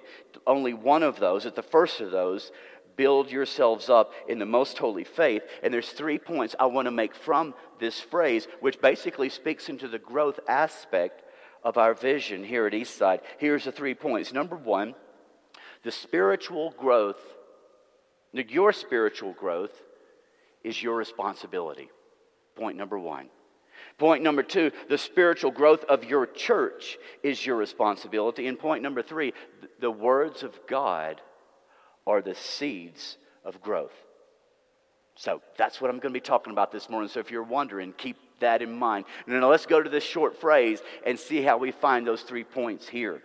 only 0.45 0.73
one 0.73 1.03
of 1.03 1.19
those, 1.19 1.45
at 1.45 1.55
the 1.55 1.63
first 1.63 2.01
of 2.01 2.11
those, 2.11 2.51
build 2.97 3.31
yourselves 3.31 3.89
up 3.89 4.11
in 4.27 4.39
the 4.39 4.45
most 4.45 4.77
holy 4.77 5.05
faith. 5.05 5.43
And 5.63 5.73
there's 5.73 5.89
three 5.89 6.19
points 6.19 6.55
I 6.59 6.65
want 6.65 6.87
to 6.87 6.91
make 6.91 7.15
from 7.15 7.53
this 7.79 8.01
phrase, 8.01 8.47
which 8.59 8.81
basically 8.81 9.29
speaks 9.29 9.69
into 9.69 9.87
the 9.87 9.99
growth 9.99 10.39
aspect 10.49 11.23
of 11.63 11.77
our 11.77 11.93
vision 11.93 12.43
here 12.43 12.67
at 12.67 12.73
Eastside. 12.73 13.21
Here's 13.37 13.63
the 13.63 13.71
three 13.71 13.95
points. 13.95 14.33
Number 14.33 14.55
one, 14.55 14.95
the 15.83 15.91
spiritual 15.91 16.73
growth, 16.77 17.19
your 18.33 18.73
spiritual 18.73 19.33
growth 19.33 19.71
is 20.63 20.81
your 20.81 20.95
responsibility. 20.95 21.89
Point 22.55 22.77
number 22.77 22.99
one. 22.99 23.29
Point 23.97 24.23
number 24.23 24.43
two, 24.43 24.71
the 24.89 24.97
spiritual 24.97 25.51
growth 25.51 25.83
of 25.85 26.03
your 26.03 26.25
church 26.25 26.97
is 27.23 27.45
your 27.45 27.55
responsibility. 27.55 28.47
And 28.47 28.57
point 28.59 28.83
number 28.83 29.01
three, 29.01 29.33
the 29.79 29.91
words 29.91 30.43
of 30.43 30.59
God 30.67 31.21
are 32.07 32.21
the 32.21 32.33
seeds 32.33 33.17
of 33.43 33.61
growth. 33.61 33.93
So 35.15 35.41
that's 35.57 35.81
what 35.81 35.89
I'm 35.89 35.99
going 35.99 36.13
to 36.13 36.19
be 36.19 36.23
talking 36.23 36.53
about 36.53 36.71
this 36.71 36.89
morning. 36.89 37.09
So 37.09 37.19
if 37.19 37.29
you're 37.29 37.43
wondering, 37.43 37.93
keep 37.93 38.17
that 38.39 38.61
in 38.61 38.71
mind. 38.71 39.05
And 39.25 39.39
now 39.39 39.49
let's 39.49 39.65
go 39.65 39.81
to 39.81 39.89
this 39.89 40.03
short 40.03 40.39
phrase 40.39 40.79
and 41.05 41.19
see 41.19 41.41
how 41.41 41.57
we 41.57 41.71
find 41.71 42.07
those 42.07 42.21
three 42.21 42.43
points 42.43 42.87
here. 42.87 43.21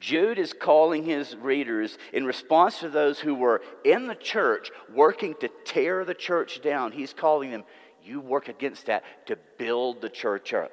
Jude 0.00 0.38
is 0.38 0.52
calling 0.52 1.04
his 1.04 1.36
readers 1.36 1.98
in 2.12 2.24
response 2.24 2.80
to 2.80 2.88
those 2.88 3.20
who 3.20 3.34
were 3.34 3.60
in 3.84 4.08
the 4.08 4.16
church 4.16 4.70
working 4.92 5.34
to 5.40 5.50
tear 5.64 6.04
the 6.04 6.14
church 6.14 6.60
down. 6.62 6.90
He's 6.90 7.12
calling 7.12 7.50
them 7.50 7.64
you 8.02 8.20
work 8.20 8.48
against 8.48 8.86
that 8.86 9.04
to 9.26 9.38
build 9.58 10.00
the 10.00 10.08
church 10.08 10.54
up. 10.54 10.72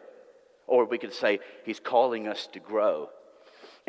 Or 0.65 0.85
we 0.85 0.97
could 0.97 1.13
say, 1.13 1.39
He's 1.63 1.79
calling 1.79 2.27
us 2.27 2.47
to 2.53 2.59
grow. 2.59 3.09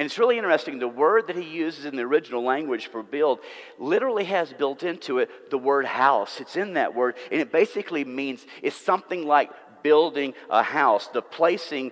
And 0.00 0.06
it's 0.06 0.18
really 0.18 0.38
interesting. 0.38 0.78
The 0.78 0.88
word 0.88 1.26
that 1.26 1.36
he 1.36 1.44
uses 1.44 1.84
in 1.84 1.94
the 1.94 2.04
original 2.04 2.42
language 2.42 2.86
for 2.86 3.02
build 3.02 3.40
literally 3.78 4.24
has 4.24 4.50
built 4.50 4.82
into 4.82 5.18
it 5.18 5.50
the 5.50 5.58
word 5.58 5.84
house. 5.84 6.40
It's 6.40 6.56
in 6.56 6.72
that 6.72 6.94
word, 6.94 7.16
and 7.30 7.38
it 7.38 7.52
basically 7.52 8.06
means 8.06 8.46
it's 8.62 8.74
something 8.74 9.26
like 9.26 9.50
building 9.82 10.32
a 10.48 10.62
house, 10.62 11.08
the 11.08 11.20
placing 11.20 11.90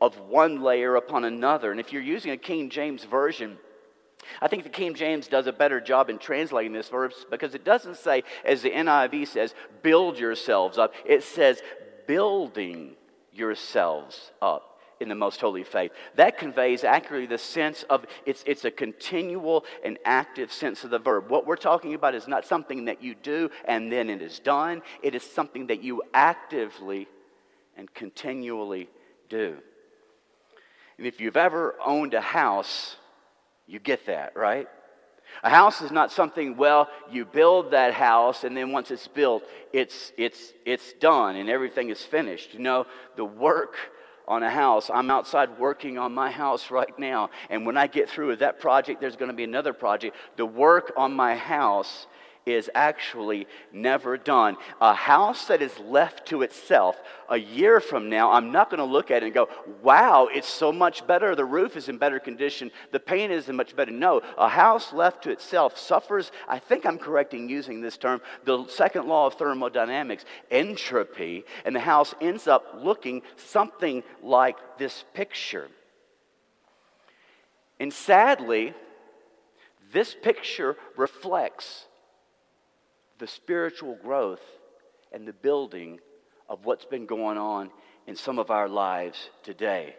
of 0.00 0.18
one 0.20 0.62
layer 0.62 0.96
upon 0.96 1.26
another. 1.26 1.70
And 1.70 1.78
if 1.78 1.92
you're 1.92 2.00
using 2.00 2.30
a 2.30 2.38
King 2.38 2.70
James 2.70 3.04
version, 3.04 3.58
I 4.40 4.48
think 4.48 4.62
the 4.62 4.70
King 4.70 4.94
James 4.94 5.28
does 5.28 5.46
a 5.46 5.52
better 5.52 5.82
job 5.82 6.08
in 6.08 6.16
translating 6.16 6.72
this 6.72 6.88
verse 6.88 7.26
because 7.30 7.54
it 7.54 7.62
doesn't 7.62 7.98
say, 7.98 8.24
as 8.42 8.62
the 8.62 8.70
NIV 8.70 9.28
says, 9.28 9.54
build 9.82 10.18
yourselves 10.18 10.78
up. 10.78 10.94
It 11.04 11.24
says, 11.24 11.60
building 12.06 12.96
yourselves 13.34 14.30
up 14.40 14.69
in 15.00 15.08
the 15.08 15.14
most 15.14 15.40
holy 15.40 15.64
faith. 15.64 15.92
That 16.16 16.38
conveys 16.38 16.84
accurately 16.84 17.26
the 17.26 17.38
sense 17.38 17.84
of 17.90 18.04
it's, 18.26 18.44
it's 18.46 18.64
a 18.64 18.70
continual 18.70 19.64
and 19.84 19.98
active 20.04 20.52
sense 20.52 20.84
of 20.84 20.90
the 20.90 20.98
verb. 20.98 21.30
What 21.30 21.46
we're 21.46 21.56
talking 21.56 21.94
about 21.94 22.14
is 22.14 22.28
not 22.28 22.44
something 22.44 22.84
that 22.84 23.02
you 23.02 23.14
do 23.14 23.50
and 23.64 23.90
then 23.90 24.10
it 24.10 24.22
is 24.22 24.38
done, 24.38 24.82
it 25.02 25.14
is 25.14 25.22
something 25.22 25.66
that 25.68 25.82
you 25.82 26.02
actively 26.12 27.08
and 27.76 27.92
continually 27.94 28.88
do. 29.28 29.56
And 30.98 31.06
if 31.06 31.18
you've 31.18 31.38
ever 31.38 31.76
owned 31.84 32.12
a 32.12 32.20
house, 32.20 32.96
you 33.66 33.78
get 33.78 34.06
that, 34.06 34.36
right? 34.36 34.68
A 35.42 35.48
house 35.48 35.80
is 35.80 35.90
not 35.90 36.12
something, 36.12 36.56
well, 36.56 36.88
you 37.10 37.24
build 37.24 37.70
that 37.70 37.94
house 37.94 38.44
and 38.44 38.54
then 38.56 38.72
once 38.72 38.90
it's 38.90 39.08
built, 39.08 39.44
it's, 39.72 40.12
it's, 40.18 40.52
it's 40.66 40.92
done 40.94 41.36
and 41.36 41.48
everything 41.48 41.88
is 41.88 42.02
finished. 42.02 42.52
You 42.52 42.60
know, 42.60 42.86
the 43.16 43.24
work 43.24 43.76
on 44.30 44.44
a 44.44 44.50
house. 44.50 44.88
I'm 44.94 45.10
outside 45.10 45.58
working 45.58 45.98
on 45.98 46.14
my 46.14 46.30
house 46.30 46.70
right 46.70 46.96
now. 46.98 47.30
And 47.50 47.66
when 47.66 47.76
I 47.76 47.88
get 47.88 48.08
through 48.08 48.28
with 48.28 48.38
that 48.38 48.60
project, 48.60 49.00
there's 49.00 49.16
going 49.16 49.30
to 49.30 49.36
be 49.36 49.42
another 49.42 49.72
project. 49.72 50.16
The 50.36 50.46
work 50.46 50.92
on 50.96 51.12
my 51.12 51.34
house 51.34 52.06
is 52.46 52.70
actually 52.74 53.46
never 53.72 54.16
done. 54.16 54.56
A 54.80 54.94
house 54.94 55.46
that 55.46 55.62
is 55.62 55.78
left 55.78 56.26
to 56.28 56.42
itself 56.42 57.00
a 57.28 57.36
year 57.36 57.80
from 57.80 58.08
now, 58.08 58.32
I'm 58.32 58.50
not 58.50 58.70
going 58.70 58.78
to 58.78 58.84
look 58.84 59.10
at 59.10 59.22
it 59.22 59.26
and 59.26 59.34
go, 59.34 59.48
wow, 59.82 60.28
it's 60.32 60.48
so 60.48 60.72
much 60.72 61.06
better. 61.06 61.34
The 61.34 61.44
roof 61.44 61.76
is 61.76 61.88
in 61.88 61.98
better 61.98 62.18
condition. 62.18 62.70
The 62.90 63.00
paint 63.00 63.32
is 63.32 63.48
in 63.48 63.56
much 63.56 63.76
better. 63.76 63.92
No, 63.92 64.20
a 64.36 64.48
house 64.48 64.92
left 64.92 65.22
to 65.24 65.30
itself 65.30 65.78
suffers, 65.78 66.32
I 66.48 66.58
think 66.58 66.84
I'm 66.84 66.98
correcting 66.98 67.48
using 67.48 67.80
this 67.80 67.96
term, 67.96 68.20
the 68.44 68.66
second 68.66 69.06
law 69.06 69.26
of 69.26 69.34
thermodynamics, 69.34 70.24
entropy, 70.50 71.44
and 71.64 71.74
the 71.74 71.80
house 71.80 72.14
ends 72.20 72.48
up 72.48 72.74
looking 72.76 73.22
something 73.36 74.02
like 74.22 74.56
this 74.78 75.04
picture. 75.14 75.68
And 77.78 77.92
sadly, 77.92 78.74
this 79.92 80.14
picture 80.14 80.76
reflects 80.96 81.86
the 83.20 83.28
spiritual 83.28 83.96
growth 84.02 84.42
and 85.12 85.28
the 85.28 85.32
building 85.32 86.00
of 86.48 86.64
what's 86.64 86.86
been 86.86 87.06
going 87.06 87.38
on 87.38 87.70
in 88.06 88.16
some 88.16 88.38
of 88.38 88.50
our 88.50 88.68
lives 88.68 89.30
today. 89.44 89.94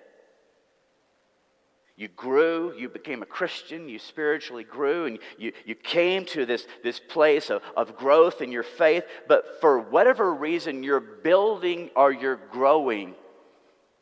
You 1.95 2.07
grew, 2.07 2.73
you 2.75 2.89
became 2.89 3.21
a 3.21 3.27
Christian, 3.27 3.87
you 3.87 3.99
spiritually 3.99 4.63
grew, 4.63 5.05
and 5.05 5.19
you, 5.37 5.53
you 5.65 5.75
came 5.75 6.25
to 6.25 6.45
this, 6.47 6.65
this 6.83 6.99
place 6.99 7.51
of, 7.51 7.61
of 7.77 7.95
growth 7.95 8.41
in 8.41 8.51
your 8.51 8.63
faith, 8.63 9.03
but 9.27 9.61
for 9.61 9.79
whatever 9.79 10.33
reason, 10.33 10.83
you're 10.83 10.99
building 10.99 11.91
or 11.95 12.11
you're 12.11 12.39
growing, 12.51 13.13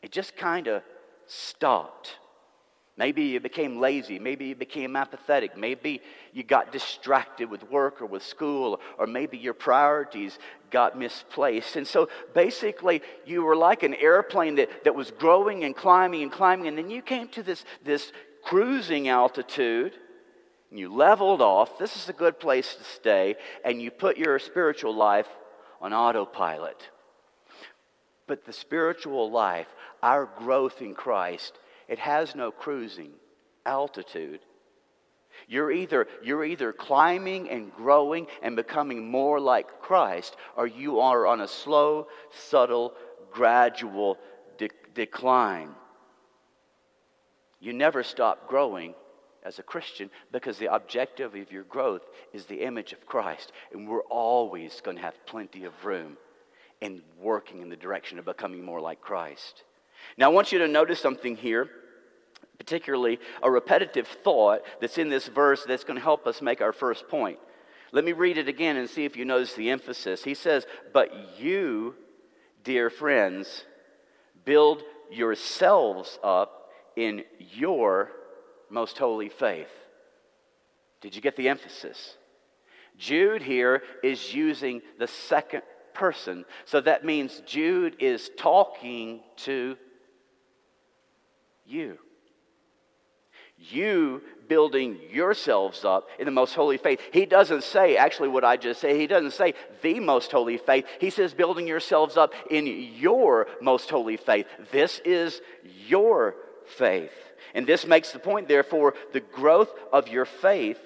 it 0.01 0.13
just 0.13 0.37
kind 0.37 0.67
of 0.67 0.81
stopped. 1.27 2.15
Maybe 2.99 3.23
you 3.23 3.39
became 3.39 3.79
lazy. 3.79 4.19
Maybe 4.19 4.47
you 4.47 4.55
became 4.55 4.97
apathetic. 4.97 5.55
Maybe 5.55 6.01
you 6.33 6.43
got 6.43 6.73
distracted 6.73 7.49
with 7.49 7.63
work 7.71 8.01
or 8.01 8.05
with 8.05 8.23
school, 8.23 8.81
or 8.97 9.07
maybe 9.07 9.37
your 9.37 9.53
priorities 9.53 10.37
got 10.69 10.99
misplaced. 10.99 11.77
And 11.77 11.87
so 11.87 12.09
basically, 12.33 13.01
you 13.25 13.41
were 13.41 13.55
like 13.55 13.83
an 13.83 13.93
airplane 13.93 14.55
that, 14.55 14.83
that 14.83 14.95
was 14.95 15.11
growing 15.11 15.63
and 15.63 15.73
climbing 15.73 16.23
and 16.23 16.31
climbing, 16.31 16.67
and 16.67 16.77
then 16.77 16.89
you 16.89 17.01
came 17.01 17.29
to 17.29 17.41
this, 17.41 17.63
this 17.85 18.11
cruising 18.43 19.07
altitude. 19.07 19.93
And 20.69 20.77
you 20.77 20.93
leveled 20.93 21.41
off. 21.41 21.79
This 21.79 21.95
is 21.95 22.09
a 22.09 22.13
good 22.13 22.37
place 22.37 22.75
to 22.75 22.83
stay. 22.83 23.37
And 23.63 23.81
you 23.81 23.91
put 23.91 24.17
your 24.17 24.37
spiritual 24.39 24.93
life 24.93 25.29
on 25.79 25.93
autopilot. 25.93 26.89
But 28.27 28.43
the 28.43 28.53
spiritual 28.53 29.31
life, 29.31 29.67
our 30.03 30.25
growth 30.25 30.81
in 30.81 30.93
Christ, 30.95 31.57
it 31.89 31.99
has 31.99 32.35
no 32.35 32.51
cruising 32.51 33.11
altitude. 33.65 34.39
You're 35.47 35.71
either, 35.71 36.07
you're 36.23 36.45
either 36.45 36.71
climbing 36.71 37.49
and 37.49 37.73
growing 37.73 38.27
and 38.41 38.55
becoming 38.55 39.09
more 39.09 39.39
like 39.39 39.81
Christ, 39.81 40.35
or 40.55 40.67
you 40.67 40.99
are 40.99 41.25
on 41.25 41.41
a 41.41 41.47
slow, 41.47 42.07
subtle, 42.31 42.93
gradual 43.31 44.17
de- 44.57 44.69
decline. 44.93 45.69
You 47.59 47.73
never 47.73 48.03
stop 48.03 48.47
growing 48.47 48.93
as 49.43 49.57
a 49.57 49.63
Christian 49.63 50.11
because 50.31 50.57
the 50.57 50.73
objective 50.73 51.33
of 51.33 51.51
your 51.51 51.63
growth 51.63 52.03
is 52.33 52.45
the 52.45 52.61
image 52.61 52.93
of 52.93 53.05
Christ. 53.05 53.51
And 53.73 53.87
we're 53.87 54.03
always 54.03 54.79
going 54.81 54.97
to 54.97 55.03
have 55.03 55.25
plenty 55.25 55.65
of 55.65 55.85
room 55.85 56.17
in 56.81 57.01
working 57.17 57.61
in 57.61 57.69
the 57.69 57.75
direction 57.75 58.19
of 58.19 58.25
becoming 58.25 58.63
more 58.63 58.79
like 58.79 59.01
Christ. 59.01 59.63
Now, 60.17 60.29
I 60.29 60.33
want 60.33 60.51
you 60.51 60.59
to 60.59 60.67
notice 60.67 60.99
something 60.99 61.35
here, 61.35 61.69
particularly 62.57 63.19
a 63.41 63.49
repetitive 63.49 64.07
thought 64.07 64.61
that's 64.81 64.97
in 64.97 65.09
this 65.09 65.27
verse 65.27 65.63
that's 65.65 65.83
going 65.83 65.97
to 65.97 66.03
help 66.03 66.27
us 66.27 66.41
make 66.41 66.61
our 66.61 66.73
first 66.73 67.07
point. 67.07 67.39
Let 67.91 68.05
me 68.05 68.11
read 68.11 68.37
it 68.37 68.47
again 68.47 68.77
and 68.77 68.89
see 68.89 69.05
if 69.05 69.17
you 69.17 69.25
notice 69.25 69.53
the 69.53 69.69
emphasis. 69.69 70.23
He 70.23 70.33
says, 70.33 70.65
But 70.93 71.39
you, 71.39 71.95
dear 72.63 72.89
friends, 72.89 73.65
build 74.45 74.83
yourselves 75.11 76.19
up 76.23 76.71
in 76.95 77.23
your 77.37 78.11
most 78.69 78.97
holy 78.97 79.29
faith. 79.29 79.71
Did 81.01 81.15
you 81.15 81.21
get 81.21 81.35
the 81.35 81.49
emphasis? 81.49 82.17
Jude 82.97 83.41
here 83.41 83.81
is 84.03 84.33
using 84.33 84.81
the 84.99 85.07
second 85.07 85.63
person. 85.93 86.45
So 86.65 86.81
that 86.81 87.05
means 87.05 87.41
Jude 87.45 87.95
is 87.99 88.29
talking 88.37 89.21
to 89.37 89.77
you. 91.69 91.97
You 93.57 94.21
building 94.47 94.99
yourselves 95.11 95.83
up 95.83 96.07
in 96.17 96.25
the 96.25 96.31
most 96.31 96.55
holy 96.55 96.77
faith. 96.77 97.01
He 97.11 97.25
doesn't 97.25 97.63
say, 97.63 97.97
actually, 97.97 98.29
what 98.29 98.45
I 98.45 98.55
just 98.55 98.79
said, 98.79 98.95
he 98.95 99.05
doesn't 99.05 99.33
say 99.33 99.53
the 99.81 99.99
most 99.99 100.31
holy 100.31 100.57
faith. 100.57 100.85
He 100.99 101.09
says, 101.09 101.33
building 101.33 101.67
yourselves 101.67 102.15
up 102.15 102.33
in 102.49 102.65
your 102.67 103.47
most 103.61 103.89
holy 103.89 104.15
faith. 104.17 104.47
This 104.71 105.01
is 105.03 105.41
your 105.87 106.35
faith. 106.77 107.11
And 107.53 107.67
this 107.67 107.85
makes 107.85 108.11
the 108.11 108.19
point, 108.19 108.47
therefore, 108.47 108.93
the 109.11 109.19
growth 109.19 109.71
of 109.91 110.07
your 110.07 110.25
faith, 110.25 110.79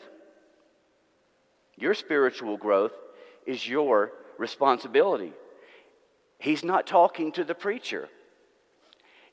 your 1.77 1.93
spiritual 1.93 2.57
growth, 2.57 2.93
is 3.45 3.67
your 3.67 4.13
responsibility. 4.37 5.33
He's 6.39 6.63
not 6.63 6.87
talking 6.87 7.31
to 7.33 7.43
the 7.43 7.55
preacher. 7.55 8.09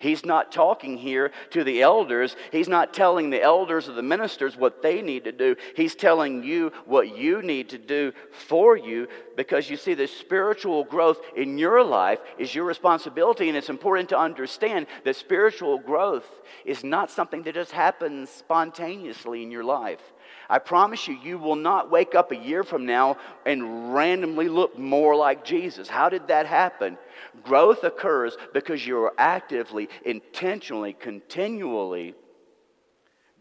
He's 0.00 0.24
not 0.24 0.50
talking 0.50 0.96
here 0.96 1.30
to 1.50 1.62
the 1.62 1.82
elders. 1.82 2.34
He's 2.50 2.68
not 2.68 2.94
telling 2.94 3.28
the 3.28 3.42
elders 3.42 3.86
or 3.86 3.92
the 3.92 4.02
ministers 4.02 4.56
what 4.56 4.82
they 4.82 5.02
need 5.02 5.24
to 5.24 5.32
do. 5.32 5.56
He's 5.76 5.94
telling 5.94 6.42
you 6.42 6.72
what 6.86 7.16
you 7.16 7.42
need 7.42 7.68
to 7.68 7.78
do 7.78 8.12
for 8.32 8.78
you 8.78 9.08
because 9.36 9.68
you 9.70 9.76
see, 9.76 9.94
the 9.94 10.06
spiritual 10.06 10.84
growth 10.84 11.20
in 11.36 11.58
your 11.58 11.84
life 11.84 12.18
is 12.38 12.54
your 12.54 12.64
responsibility. 12.64 13.48
And 13.48 13.56
it's 13.56 13.68
important 13.68 14.08
to 14.10 14.18
understand 14.18 14.86
that 15.04 15.16
spiritual 15.16 15.78
growth 15.78 16.28
is 16.64 16.82
not 16.82 17.10
something 17.10 17.42
that 17.44 17.54
just 17.54 17.72
happens 17.72 18.30
spontaneously 18.30 19.42
in 19.42 19.50
your 19.50 19.64
life. 19.64 20.00
I 20.48 20.58
promise 20.58 21.06
you, 21.08 21.16
you 21.22 21.38
will 21.38 21.56
not 21.56 21.90
wake 21.90 22.14
up 22.14 22.32
a 22.32 22.36
year 22.36 22.64
from 22.64 22.84
now 22.84 23.16
and 23.46 23.94
randomly 23.94 24.48
look 24.48 24.78
more 24.78 25.14
like 25.14 25.44
Jesus. 25.44 25.88
How 25.88 26.08
did 26.08 26.28
that 26.28 26.46
happen? 26.46 26.98
Growth 27.42 27.84
occurs 27.84 28.36
because 28.52 28.86
you're 28.86 29.12
actively, 29.18 29.88
intentionally, 30.04 30.92
continually 30.92 32.14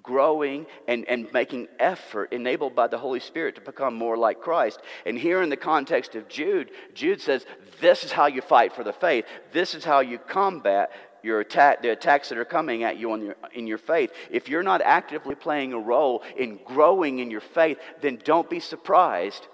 growing 0.09 0.65
and, 0.87 1.07
and 1.07 1.31
making 1.33 1.67
effort 1.77 2.33
enabled 2.33 2.75
by 2.75 2.87
the 2.87 2.97
Holy 2.97 3.19
Spirit 3.19 3.53
to 3.55 3.61
become 3.61 3.93
more 3.93 4.17
like 4.17 4.41
Christ. 4.41 4.79
And 5.05 5.17
here 5.17 5.41
in 5.43 5.49
the 5.49 5.57
context 5.57 6.15
of 6.15 6.27
Jude, 6.27 6.71
Jude 6.95 7.21
says, 7.21 7.45
This 7.79 8.03
is 8.03 8.11
how 8.11 8.25
you 8.25 8.41
fight 8.41 8.73
for 8.73 8.83
the 8.83 8.93
faith, 8.93 9.25
this 9.51 9.75
is 9.75 9.83
how 9.83 9.99
you 9.99 10.17
combat 10.17 10.91
your 11.21 11.41
attack, 11.41 11.81
the 11.81 11.91
attacks 11.91 12.29
that 12.29 12.37
are 12.37 12.45
coming 12.45 12.83
at 12.83 12.97
you 12.97 13.11
on 13.11 13.21
your, 13.21 13.35
in 13.53 13.67
your 13.67 13.77
faith. 13.77 14.11
If 14.31 14.49
you're 14.49 14.63
not 14.63 14.81
actively 14.81 15.35
playing 15.35 15.73
a 15.73 15.79
role 15.79 16.23
in 16.37 16.59
growing 16.65 17.19
in 17.19 17.29
your 17.29 17.41
faith, 17.41 17.77
then 18.01 18.19
don't 18.23 18.49
be 18.49 18.59
surprised 18.59 19.47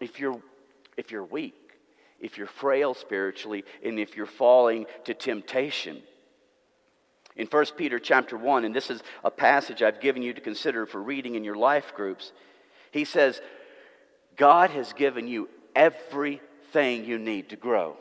if 0.00 0.20
you're, 0.20 0.40
if 0.96 1.10
you're 1.10 1.24
weak, 1.24 1.65
if 2.20 2.38
you're 2.38 2.46
frail 2.46 2.94
spiritually, 2.94 3.64
and 3.84 3.98
if 3.98 4.16
you're 4.16 4.26
falling 4.26 4.86
to 5.04 5.14
temptation. 5.14 6.02
In 7.36 7.46
1 7.46 7.66
Peter 7.76 7.98
chapter 7.98 8.36
1, 8.36 8.64
and 8.64 8.74
this 8.74 8.90
is 8.90 9.02
a 9.22 9.30
passage 9.30 9.82
I've 9.82 10.00
given 10.00 10.22
you 10.22 10.32
to 10.32 10.40
consider 10.40 10.86
for 10.86 11.02
reading 11.02 11.34
in 11.34 11.44
your 11.44 11.56
life 11.56 11.94
groups, 11.94 12.32
he 12.90 13.04
says, 13.04 13.40
God 14.36 14.70
has 14.70 14.92
given 14.94 15.28
you 15.28 15.48
everything 15.74 17.04
you 17.04 17.18
need 17.18 17.50
to 17.50 17.56
grow. 17.56 17.96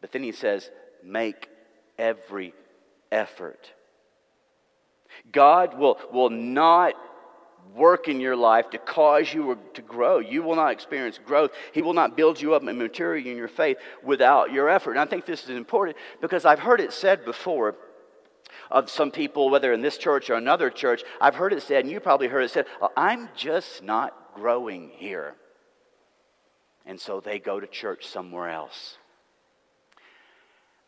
But 0.00 0.12
then 0.12 0.22
he 0.22 0.32
says, 0.32 0.70
make 1.04 1.48
every 1.98 2.54
effort. 3.10 3.72
God 5.30 5.78
will, 5.78 5.98
will 6.12 6.30
not 6.30 6.94
work 7.74 8.08
in 8.08 8.20
your 8.20 8.36
life 8.36 8.70
to 8.70 8.78
cause 8.78 9.32
you 9.32 9.58
to 9.74 9.82
grow. 9.82 10.18
You 10.18 10.42
will 10.42 10.56
not 10.56 10.72
experience 10.72 11.18
growth. 11.24 11.52
He 11.72 11.82
will 11.82 11.94
not 11.94 12.16
build 12.16 12.40
you 12.40 12.54
up 12.54 12.62
and 12.62 12.78
mature 12.78 13.16
you 13.16 13.32
in 13.32 13.38
your 13.38 13.48
faith 13.48 13.78
without 14.02 14.52
your 14.52 14.68
effort. 14.68 14.92
And 14.92 15.00
I 15.00 15.06
think 15.06 15.24
this 15.24 15.44
is 15.44 15.50
important 15.50 15.96
because 16.20 16.44
I've 16.44 16.58
heard 16.58 16.80
it 16.80 16.92
said 16.92 17.24
before 17.24 17.76
of 18.70 18.90
some 18.90 19.10
people, 19.10 19.50
whether 19.50 19.72
in 19.72 19.82
this 19.82 19.98
church 19.98 20.30
or 20.30 20.34
another 20.34 20.70
church, 20.70 21.02
I've 21.20 21.34
heard 21.34 21.52
it 21.52 21.62
said, 21.62 21.84
and 21.84 21.90
you 21.90 22.00
probably 22.00 22.28
heard 22.28 22.44
it 22.44 22.50
said, 22.50 22.66
oh, 22.80 22.90
I'm 22.96 23.28
just 23.34 23.82
not 23.82 24.34
growing 24.34 24.90
here. 24.94 25.34
And 26.84 27.00
so 27.00 27.20
they 27.20 27.38
go 27.38 27.60
to 27.60 27.66
church 27.66 28.06
somewhere 28.06 28.48
else. 28.48 28.96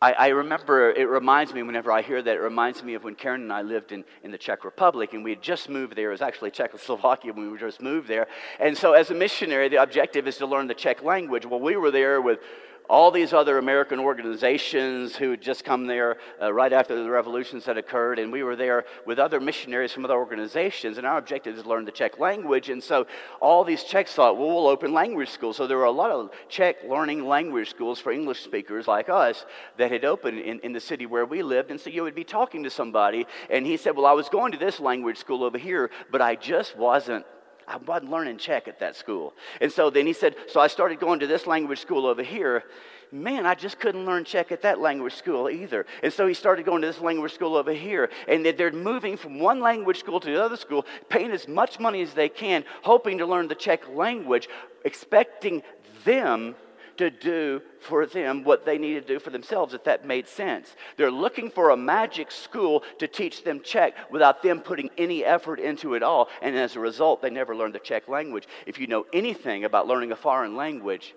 I, 0.04 0.12
I, 0.12 0.28
remember, 0.28 0.90
it 0.90 1.08
reminds 1.08 1.54
me, 1.54 1.62
whenever 1.62 1.90
I 1.90 2.02
hear 2.02 2.20
that, 2.20 2.36
it 2.36 2.40
reminds 2.40 2.82
me 2.82 2.92
of 2.92 3.04
when 3.04 3.14
Karen 3.14 3.40
and 3.40 3.50
I 3.50 3.62
lived 3.62 3.90
in, 3.90 4.04
in 4.22 4.30
the 4.30 4.36
Czech 4.36 4.62
Republic, 4.62 5.14
and 5.14 5.24
we 5.24 5.30
had 5.30 5.40
just 5.40 5.70
moved 5.70 5.96
there. 5.96 6.08
It 6.08 6.12
was 6.12 6.20
actually 6.20 6.50
Czechoslovakia 6.50 7.32
when 7.32 7.50
we 7.50 7.56
just 7.56 7.80
moved 7.80 8.06
there. 8.06 8.26
And 8.60 8.76
so, 8.76 8.92
as 8.92 9.10
a 9.10 9.14
missionary, 9.14 9.70
the 9.70 9.80
objective 9.80 10.28
is 10.28 10.36
to 10.36 10.46
learn 10.46 10.66
the 10.66 10.74
Czech 10.74 11.02
language. 11.02 11.46
Well, 11.46 11.58
we 11.58 11.78
were 11.78 11.90
there 11.90 12.20
with 12.20 12.40
all 12.88 13.10
these 13.10 13.32
other 13.32 13.58
American 13.58 13.98
organizations 13.98 15.16
who 15.16 15.30
had 15.30 15.40
just 15.40 15.64
come 15.64 15.86
there 15.86 16.16
uh, 16.40 16.52
right 16.52 16.72
after 16.72 17.02
the 17.02 17.08
revolutions 17.08 17.64
had 17.64 17.78
occurred, 17.78 18.18
and 18.18 18.30
we 18.30 18.42
were 18.42 18.56
there 18.56 18.84
with 19.06 19.18
other 19.18 19.40
missionaries 19.40 19.92
from 19.92 20.04
other 20.04 20.14
organizations, 20.14 20.98
and 20.98 21.06
our 21.06 21.18
objective 21.18 21.56
is 21.56 21.62
to 21.62 21.68
learn 21.68 21.84
the 21.84 21.92
Czech 21.92 22.18
language. 22.18 22.68
And 22.68 22.82
so 22.82 23.06
all 23.40 23.64
these 23.64 23.84
Czechs 23.84 24.12
thought, 24.12 24.36
well, 24.36 24.48
we'll 24.48 24.68
open 24.68 24.92
language 24.92 25.30
schools. 25.30 25.56
So 25.56 25.66
there 25.66 25.78
were 25.78 25.84
a 25.84 25.90
lot 25.90 26.10
of 26.10 26.30
Czech 26.48 26.76
learning 26.88 27.26
language 27.26 27.70
schools 27.70 27.98
for 27.98 28.12
English 28.12 28.42
speakers 28.42 28.86
like 28.86 29.08
us 29.08 29.46
that 29.78 29.90
had 29.90 30.04
opened 30.04 30.40
in, 30.40 30.60
in 30.60 30.72
the 30.72 30.80
city 30.80 31.06
where 31.06 31.24
we 31.24 31.42
lived. 31.42 31.70
And 31.70 31.80
so 31.80 31.90
you 31.90 32.02
would 32.02 32.14
be 32.14 32.24
talking 32.24 32.64
to 32.64 32.70
somebody, 32.70 33.26
and 33.48 33.66
he 33.66 33.76
said, 33.76 33.96
well, 33.96 34.06
I 34.06 34.12
was 34.12 34.28
going 34.28 34.52
to 34.52 34.58
this 34.58 34.78
language 34.78 35.16
school 35.16 35.42
over 35.42 35.58
here, 35.58 35.90
but 36.10 36.20
I 36.20 36.36
just 36.36 36.76
wasn't 36.76 37.24
I 37.66 37.76
wasn't 37.76 38.10
learning 38.10 38.38
Czech 38.38 38.68
at 38.68 38.80
that 38.80 38.96
school. 38.96 39.34
And 39.60 39.70
so 39.70 39.90
then 39.90 40.06
he 40.06 40.12
said, 40.12 40.36
So 40.48 40.60
I 40.60 40.66
started 40.66 41.00
going 41.00 41.20
to 41.20 41.26
this 41.26 41.46
language 41.46 41.80
school 41.80 42.06
over 42.06 42.22
here. 42.22 42.64
Man, 43.12 43.46
I 43.46 43.54
just 43.54 43.78
couldn't 43.78 44.06
learn 44.06 44.24
Czech 44.24 44.50
at 44.50 44.62
that 44.62 44.80
language 44.80 45.14
school 45.14 45.48
either. 45.48 45.86
And 46.02 46.12
so 46.12 46.26
he 46.26 46.34
started 46.34 46.66
going 46.66 46.80
to 46.82 46.88
this 46.88 47.00
language 47.00 47.32
school 47.32 47.56
over 47.56 47.72
here. 47.72 48.10
And 48.26 48.44
they're 48.44 48.72
moving 48.72 49.16
from 49.16 49.38
one 49.38 49.60
language 49.60 49.98
school 49.98 50.18
to 50.18 50.26
the 50.26 50.42
other 50.42 50.56
school, 50.56 50.84
paying 51.08 51.30
as 51.30 51.46
much 51.46 51.78
money 51.78 52.02
as 52.02 52.12
they 52.12 52.28
can, 52.28 52.64
hoping 52.82 53.18
to 53.18 53.26
learn 53.26 53.46
the 53.48 53.54
Czech 53.54 53.88
language, 53.88 54.48
expecting 54.84 55.62
them 56.04 56.56
to 56.98 57.10
do 57.10 57.62
for 57.80 58.06
them 58.06 58.44
what 58.44 58.64
they 58.64 58.78
need 58.78 58.94
to 58.94 59.00
do 59.00 59.18
for 59.18 59.30
themselves, 59.30 59.74
if 59.74 59.84
that 59.84 60.06
made 60.06 60.28
sense. 60.28 60.74
They're 60.96 61.10
looking 61.10 61.50
for 61.50 61.70
a 61.70 61.76
magic 61.76 62.30
school 62.30 62.82
to 62.98 63.08
teach 63.08 63.44
them 63.44 63.60
Czech 63.60 64.10
without 64.10 64.42
them 64.42 64.60
putting 64.60 64.90
any 64.96 65.24
effort 65.24 65.60
into 65.60 65.94
it 65.94 66.02
all. 66.02 66.28
And 66.42 66.56
as 66.56 66.76
a 66.76 66.80
result, 66.80 67.22
they 67.22 67.30
never 67.30 67.54
learn 67.54 67.72
the 67.72 67.78
Czech 67.78 68.08
language. 68.08 68.46
If 68.66 68.78
you 68.78 68.86
know 68.86 69.06
anything 69.12 69.64
about 69.64 69.86
learning 69.86 70.12
a 70.12 70.16
foreign 70.16 70.56
language, 70.56 71.14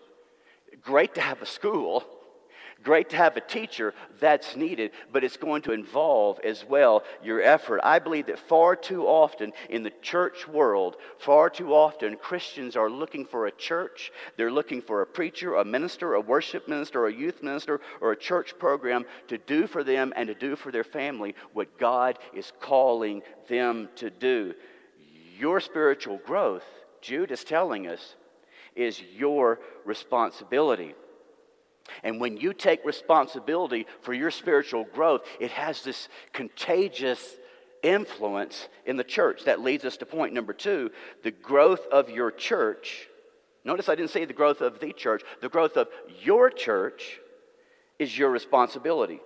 great 0.82 1.16
to 1.16 1.22
have 1.22 1.42
a 1.42 1.46
school 1.46 2.04
Great 2.84 3.10
to 3.10 3.16
have 3.16 3.36
a 3.36 3.42
teacher, 3.42 3.94
that's 4.20 4.56
needed, 4.56 4.92
but 5.12 5.24
it's 5.24 5.38
going 5.38 5.64
to 5.64 5.72
involve 5.72 6.40
as 6.44 6.64
well 6.64 7.04
your 7.24 7.42
effort. 7.42 7.82
I 7.84 8.00
believe 8.00 8.28
that 8.28 8.40
far 8.40 8.76
too 8.76 9.06
often 9.06 9.52
in 9.70 9.84
the 9.84 9.92
church 10.02 10.48
world, 10.48 10.98
far 11.18 11.50
too 11.50 11.74
often 11.74 12.18
Christians 12.18 12.76
are 12.76 12.90
looking 12.90 13.26
for 13.26 13.48
a 13.48 13.52
church, 13.52 14.12
they're 14.38 14.52
looking 14.52 14.82
for 14.82 15.02
a 15.02 15.08
preacher, 15.08 15.56
a 15.56 15.66
minister, 15.66 16.14
a 16.14 16.22
worship 16.22 16.68
minister, 16.68 17.08
a 17.08 17.14
youth 17.14 17.42
minister, 17.42 17.82
or 18.00 18.12
a 18.12 18.18
church 18.18 18.58
program 18.60 19.06
to 19.28 19.38
do 19.40 19.66
for 19.66 19.84
them 19.84 20.14
and 20.16 20.28
to 20.28 20.36
do 20.36 20.56
for 20.56 20.72
their 20.72 20.84
family 20.84 21.34
what 21.54 21.80
God 21.80 22.20
is 22.34 22.52
calling 22.62 23.24
them 23.48 23.90
to 23.96 24.10
do. 24.12 24.54
Your 25.38 25.60
spiritual 25.60 26.20
growth, 26.26 26.66
Jude 27.02 27.32
is 27.32 27.44
telling 27.44 27.88
us, 27.88 28.16
is 28.76 29.02
your 29.16 29.60
responsibility. 29.84 30.94
And 32.04 32.20
when 32.20 32.38
you 32.38 32.54
take 32.54 32.86
responsibility 32.86 33.88
for 34.02 34.14
your 34.14 34.32
spiritual 34.32 34.86
growth, 34.86 35.22
it 35.40 35.52
has 35.52 35.84
this 35.84 36.10
contagious 36.34 37.36
influence 37.84 38.68
in 38.86 38.98
the 38.98 39.04
church. 39.04 39.46
That 39.46 39.62
leads 39.62 39.86
us 39.86 39.98
to 39.98 40.06
point 40.06 40.34
number 40.34 40.54
two 40.54 40.92
the 41.24 41.32
growth 41.32 41.86
of 41.92 42.10
your 42.10 42.32
church. 42.32 43.08
Notice 43.64 43.90
I 43.90 43.96
didn't 43.96 44.12
say 44.12 44.26
the 44.26 44.34
growth 44.34 44.62
of 44.62 44.80
the 44.80 44.94
church, 44.94 45.24
the 45.42 45.50
growth 45.50 45.76
of 45.78 45.88
your 46.22 46.50
church 46.50 47.20
is 48.00 48.18
your 48.18 48.30
responsibility. 48.30 49.20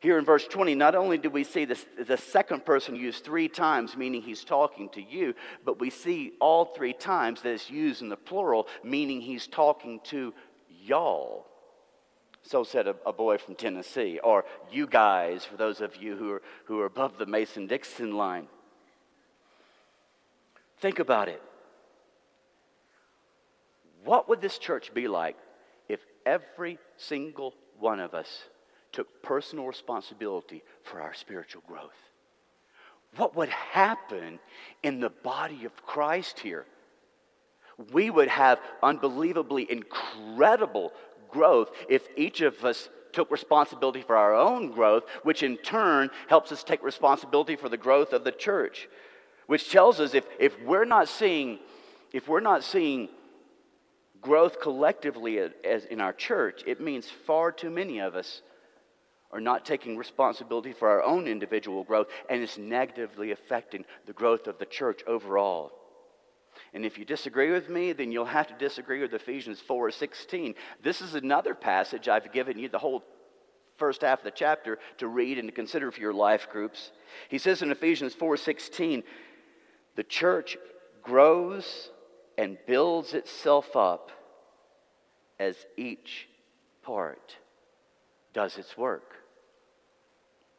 Here 0.00 0.16
in 0.16 0.24
verse 0.24 0.46
20, 0.46 0.76
not 0.76 0.94
only 0.94 1.18
do 1.18 1.28
we 1.28 1.42
see 1.42 1.64
this, 1.64 1.84
the 2.06 2.16
second 2.16 2.64
person 2.64 2.94
used 2.94 3.24
three 3.24 3.48
times, 3.48 3.96
meaning 3.96 4.22
he's 4.22 4.44
talking 4.44 4.88
to 4.90 5.02
you, 5.02 5.34
but 5.64 5.80
we 5.80 5.90
see 5.90 6.34
all 6.40 6.66
three 6.66 6.92
times 6.92 7.42
that 7.42 7.50
it's 7.50 7.68
used 7.68 8.02
in 8.02 8.08
the 8.08 8.16
plural, 8.16 8.68
meaning 8.84 9.20
he's 9.20 9.48
talking 9.48 9.98
to 10.04 10.32
y'all. 10.88 11.46
So 12.42 12.64
said 12.64 12.86
a, 12.86 12.96
a, 13.04 13.12
boy 13.12 13.36
from 13.38 13.56
Tennessee, 13.56 14.20
or 14.22 14.44
you 14.70 14.86
guys, 14.86 15.44
for 15.44 15.56
those 15.56 15.80
of 15.80 15.96
you 15.96 16.16
who 16.16 16.32
are, 16.32 16.42
who 16.64 16.80
are 16.80 16.86
above 16.86 17.18
the 17.18 17.26
Mason 17.26 17.66
Dixon 17.66 18.16
line. 18.16 18.46
Think 20.80 20.98
about 20.98 21.28
it. 21.28 21.42
What 24.04 24.28
would 24.28 24.40
this 24.40 24.58
church 24.58 24.94
be 24.94 25.08
like 25.08 25.36
if 25.88 26.00
every 26.24 26.78
single 26.96 27.54
one 27.78 28.00
of 28.00 28.14
us 28.14 28.44
took 28.92 29.22
personal 29.22 29.66
responsibility 29.66 30.62
for 30.84 31.00
our 31.00 31.12
spiritual 31.12 31.62
growth? 31.66 31.90
What 33.16 33.36
would 33.36 33.48
happen 33.48 34.38
in 34.82 35.00
the 35.00 35.10
body 35.10 35.64
of 35.64 35.84
Christ 35.84 36.38
here? 36.38 36.64
We 37.92 38.10
would 38.10 38.28
have 38.28 38.60
unbelievably 38.82 39.70
incredible 39.70 40.92
growth 41.30 41.70
if 41.88 42.08
each 42.16 42.40
of 42.40 42.64
us 42.64 42.88
took 43.12 43.30
responsibility 43.30 44.02
for 44.02 44.16
our 44.16 44.34
own 44.34 44.70
growth, 44.70 45.04
which 45.22 45.42
in 45.42 45.56
turn 45.56 46.10
helps 46.28 46.52
us 46.52 46.62
take 46.62 46.82
responsibility 46.82 47.56
for 47.56 47.68
the 47.68 47.76
growth 47.76 48.12
of 48.12 48.24
the 48.24 48.32
church. 48.32 48.88
Which 49.46 49.70
tells 49.70 49.98
us 49.98 50.14
if, 50.14 50.26
if 50.38 50.60
we're 50.62 50.84
not 50.84 51.08
seeing, 51.08 51.58
if 52.12 52.28
we're 52.28 52.40
not 52.40 52.64
seeing 52.64 53.08
growth 54.20 54.60
collectively 54.60 55.38
as 55.38 55.84
in 55.86 56.00
our 56.00 56.12
church, 56.12 56.62
it 56.66 56.80
means 56.80 57.08
far 57.08 57.52
too 57.52 57.70
many 57.70 58.00
of 58.00 58.14
us 58.14 58.42
are 59.30 59.40
not 59.40 59.64
taking 59.64 59.96
responsibility 59.96 60.72
for 60.72 60.88
our 60.88 61.02
own 61.02 61.26
individual 61.26 61.84
growth, 61.84 62.08
and 62.28 62.42
it's 62.42 62.58
negatively 62.58 63.30
affecting 63.30 63.84
the 64.06 64.12
growth 64.12 64.46
of 64.46 64.58
the 64.58 64.66
church 64.66 65.02
overall. 65.06 65.72
And 66.74 66.84
if 66.84 66.98
you 66.98 67.04
disagree 67.04 67.50
with 67.50 67.68
me, 67.68 67.92
then 67.92 68.12
you'll 68.12 68.26
have 68.26 68.46
to 68.48 68.54
disagree 68.54 69.00
with 69.00 69.14
Ephesians 69.14 69.60
4 69.60 69.90
16. 69.90 70.54
This 70.82 71.00
is 71.00 71.14
another 71.14 71.54
passage 71.54 72.08
I've 72.08 72.32
given 72.32 72.58
you 72.58 72.68
the 72.68 72.78
whole 72.78 73.04
first 73.76 74.02
half 74.02 74.20
of 74.20 74.24
the 74.24 74.30
chapter 74.30 74.78
to 74.98 75.06
read 75.06 75.38
and 75.38 75.48
to 75.48 75.54
consider 75.54 75.90
for 75.90 76.00
your 76.00 76.12
life 76.12 76.48
groups. 76.50 76.92
He 77.28 77.38
says 77.38 77.62
in 77.62 77.70
Ephesians 77.70 78.14
4 78.14 78.36
16, 78.36 79.02
the 79.96 80.04
church 80.04 80.56
grows 81.02 81.90
and 82.36 82.58
builds 82.66 83.14
itself 83.14 83.74
up 83.74 84.10
as 85.38 85.56
each 85.76 86.28
part 86.82 87.36
does 88.32 88.58
its 88.58 88.76
work. 88.76 89.14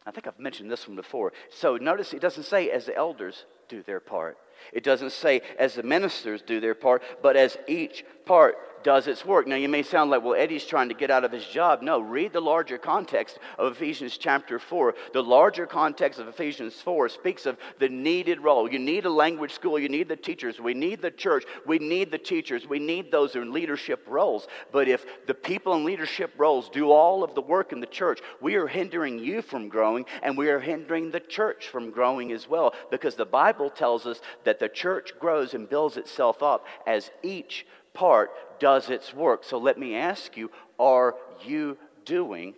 I 0.06 0.12
think 0.12 0.28
I've 0.28 0.39
mentioned 0.39 0.72
this 0.72 0.88
one 0.88 0.95
before. 0.95 1.34
So 1.50 1.78
notice 1.78 2.13
it 2.13 2.22
doesn't 2.22 2.43
say 2.43 2.72
as 2.72 2.86
the 2.86 2.95
elders 2.95 3.45
do 3.69 3.82
their 3.84 3.99
part. 3.99 4.38
It 4.73 4.84
doesn't 4.84 5.12
say 5.12 5.41
as 5.58 5.75
the 5.75 5.84
ministers 5.84 6.41
do 6.41 6.60
their 6.60 6.75
part, 6.75 7.01
but 7.21 7.38
as 7.38 7.58
each 7.67 8.03
part 8.25 8.58
does 8.84 9.08
its 9.08 9.26
work. 9.26 9.48
Now, 9.48 9.56
you 9.56 9.70
may 9.70 9.84
sound 9.84 10.12
like, 10.12 10.24
well, 10.24 10.36
Eddie's 10.36 10.65
trying 10.65 10.89
to 10.89 10.96
get 10.96 11.12
out 11.12 11.24
of 11.24 11.32
his 11.32 11.46
job. 11.46 11.82
No, 11.82 12.00
read 12.00 12.34
the 12.34 12.42
larger 12.42 12.78
context 12.78 13.38
of 13.58 13.74
Ephesians 13.74 14.18
chapter 14.18 14.60
4. 14.60 14.96
The 15.13 15.24
larger 15.24 15.65
context 15.65 16.20
of 16.20 16.28
Ephesians 16.28 16.76
4 16.82 17.10
speaks 17.10 17.46
of 17.46 17.58
the 17.80 17.89
needed 17.89 18.42
role. 18.42 18.72
You 18.72 18.80
need 18.80 19.06
a 19.06 19.10
language 19.10 19.54
school, 19.54 19.80
you 19.80 19.89
need 19.89 20.08
the 20.08 20.15
teachers, 20.15 20.60
we 20.60 20.74
need 20.74 21.02
the 21.02 21.12
church, 21.12 21.46
we 21.65 21.80
need 21.80 22.12
the 22.12 22.18
teachers, 22.18 22.68
we 22.68 22.80
need 22.80 23.12
those 23.12 23.36
in 23.36 23.52
leadership 23.52 24.06
roles. 24.08 24.48
But 24.72 24.88
if 24.88 25.06
the 25.28 25.34
people 25.34 25.74
in 25.76 25.84
leadership 25.84 26.34
roles 26.38 26.70
do 26.70 26.92
all 26.92 27.24
of 27.24 27.36
the 27.36 27.42
work 27.42 27.72
in 27.72 27.80
the 27.80 27.86
church, 27.86 28.20
we 28.42 28.56
are 28.56 28.68
hindering 28.68 29.20
you 29.20 29.42
from 29.42 29.70
growing, 29.70 30.06
and 30.24 30.38
we 30.38 30.50
are 30.50 30.60
hindering 30.60 31.12
the 31.12 31.20
church 31.20 31.68
from 31.68 31.92
growing 31.92 32.32
as 32.32 32.48
well, 32.48 32.74
because 32.92 33.15
the 33.15 33.26
Bible 33.26 33.70
tells 33.70 34.06
us 34.06 34.22
that 34.44 34.60
the 34.60 34.70
church 34.70 35.13
grows 35.20 35.54
and 35.54 35.70
builds 35.70 35.98
itself 35.98 36.42
up 36.42 36.65
as 36.86 37.12
each 37.24 37.65
part 37.93 38.32
does 38.60 38.89
its 38.89 39.13
work. 39.13 39.43
So 39.43 39.58
let 39.58 39.78
me 39.78 39.95
ask 39.95 40.38
you 40.38 40.52
are 40.80 41.15
you 41.45 41.78
doing 42.06 42.54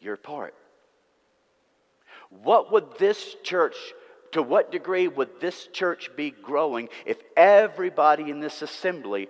your 0.00 0.16
part? 0.16 0.54
What 2.30 2.72
would 2.72 2.98
this 2.98 3.36
church, 3.42 3.76
to 4.32 4.42
what 4.42 4.72
degree 4.72 5.08
would 5.08 5.40
this 5.40 5.68
church 5.68 6.10
be 6.16 6.30
growing 6.30 6.88
if 7.04 7.18
everybody 7.36 8.30
in 8.30 8.40
this 8.40 8.62
assembly 8.62 9.28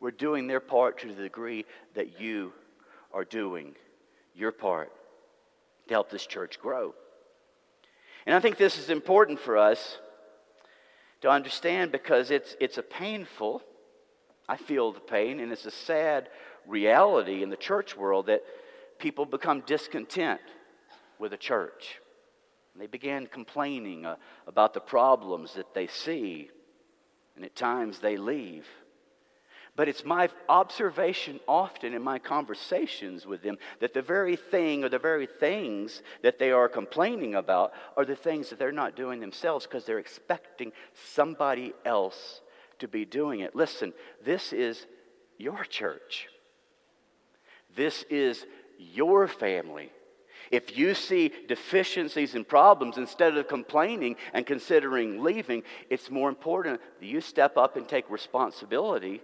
were 0.00 0.10
doing 0.10 0.46
their 0.46 0.60
part 0.60 0.98
to 1.00 1.08
the 1.08 1.22
degree 1.22 1.64
that 1.94 2.20
you 2.20 2.52
are 3.12 3.24
doing 3.24 3.74
your 4.34 4.52
part 4.52 4.90
to 5.88 5.94
help 5.94 6.10
this 6.10 6.26
church 6.26 6.58
grow? 6.60 6.94
And 8.26 8.34
I 8.34 8.40
think 8.40 8.56
this 8.56 8.78
is 8.78 8.90
important 8.90 9.38
for 9.38 9.56
us 9.56 9.98
to 11.20 11.30
understand 11.30 11.92
because 11.92 12.30
it's, 12.30 12.56
it's 12.60 12.78
a 12.78 12.82
painful, 12.82 13.62
I 14.48 14.56
feel 14.56 14.92
the 14.92 15.00
pain, 15.00 15.40
and 15.40 15.52
it's 15.52 15.66
a 15.66 15.70
sad 15.70 16.28
reality 16.66 17.42
in 17.42 17.50
the 17.50 17.56
church 17.56 17.96
world 17.96 18.26
that 18.26 18.42
people 18.98 19.24
become 19.24 19.60
discontent 19.60 20.40
with 21.18 21.32
a 21.32 21.38
church. 21.38 22.00
They 22.76 22.86
began 22.86 23.26
complaining 23.26 24.04
uh, 24.04 24.16
about 24.46 24.74
the 24.74 24.80
problems 24.80 25.54
that 25.54 25.74
they 25.74 25.86
see, 25.86 26.50
and 27.36 27.44
at 27.44 27.54
times 27.54 28.00
they 28.00 28.16
leave. 28.16 28.66
But 29.76 29.88
it's 29.88 30.04
my 30.04 30.28
observation 30.48 31.40
often 31.48 31.94
in 31.94 32.02
my 32.02 32.18
conversations 32.18 33.26
with 33.26 33.42
them 33.42 33.58
that 33.80 33.92
the 33.92 34.02
very 34.02 34.36
thing 34.36 34.84
or 34.84 34.88
the 34.88 35.00
very 35.00 35.26
things 35.26 36.02
that 36.22 36.38
they 36.38 36.52
are 36.52 36.68
complaining 36.68 37.34
about 37.34 37.72
are 37.96 38.04
the 38.04 38.14
things 38.14 38.50
that 38.50 38.58
they're 38.58 38.70
not 38.70 38.94
doing 38.94 39.18
themselves 39.18 39.66
because 39.66 39.84
they're 39.84 39.98
expecting 39.98 40.70
somebody 40.92 41.72
else 41.84 42.40
to 42.78 42.88
be 42.88 43.04
doing 43.04 43.40
it. 43.40 43.54
Listen, 43.54 43.92
this 44.24 44.52
is 44.52 44.86
your 45.38 45.64
church, 45.64 46.28
this 47.74 48.04
is 48.10 48.46
your 48.78 49.28
family. 49.28 49.90
If 50.50 50.76
you 50.76 50.94
see 50.94 51.32
deficiencies 51.48 52.34
and 52.34 52.46
problems, 52.46 52.98
instead 52.98 53.36
of 53.36 53.48
complaining 53.48 54.16
and 54.34 54.44
considering 54.44 55.22
leaving, 55.22 55.62
it's 55.88 56.10
more 56.10 56.28
important 56.28 56.80
that 57.00 57.06
you 57.06 57.22
step 57.22 57.56
up 57.56 57.76
and 57.76 57.88
take 57.88 58.10
responsibility 58.10 59.22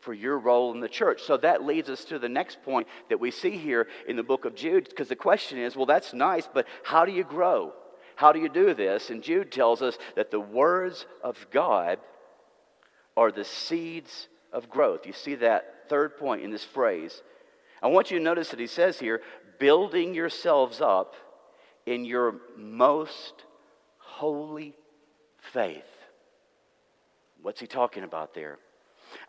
for 0.00 0.14
your 0.14 0.38
role 0.38 0.72
in 0.72 0.80
the 0.80 0.88
church. 0.88 1.22
So 1.22 1.36
that 1.36 1.62
leads 1.64 1.88
us 1.88 2.04
to 2.06 2.18
the 2.18 2.28
next 2.28 2.62
point 2.62 2.88
that 3.08 3.20
we 3.20 3.30
see 3.30 3.56
here 3.56 3.86
in 4.08 4.16
the 4.16 4.22
book 4.22 4.44
of 4.44 4.54
Jude, 4.54 4.88
because 4.88 5.08
the 5.08 5.16
question 5.16 5.58
is 5.58 5.76
well, 5.76 5.86
that's 5.86 6.12
nice, 6.14 6.48
but 6.52 6.66
how 6.82 7.04
do 7.04 7.12
you 7.12 7.22
grow? 7.22 7.74
How 8.16 8.32
do 8.32 8.40
you 8.40 8.48
do 8.48 8.74
this? 8.74 9.10
And 9.10 9.22
Jude 9.22 9.52
tells 9.52 9.82
us 9.82 9.98
that 10.16 10.30
the 10.30 10.40
words 10.40 11.06
of 11.22 11.46
God 11.50 11.98
are 13.16 13.32
the 13.32 13.44
seeds 13.44 14.28
of 14.52 14.68
growth. 14.68 15.06
You 15.06 15.12
see 15.12 15.34
that 15.36 15.88
third 15.88 16.16
point 16.16 16.42
in 16.42 16.50
this 16.50 16.64
phrase. 16.64 17.22
I 17.82 17.88
want 17.88 18.10
you 18.10 18.18
to 18.18 18.24
notice 18.24 18.50
that 18.50 18.60
he 18.60 18.66
says 18.66 18.98
here, 18.98 19.20
building 19.58 20.14
yourselves 20.14 20.80
up 20.80 21.14
in 21.86 22.04
your 22.04 22.36
most 22.56 23.44
holy 23.98 24.74
faith. 25.52 25.82
What's 27.40 27.60
he 27.60 27.66
talking 27.66 28.04
about 28.04 28.34
there? 28.34 28.58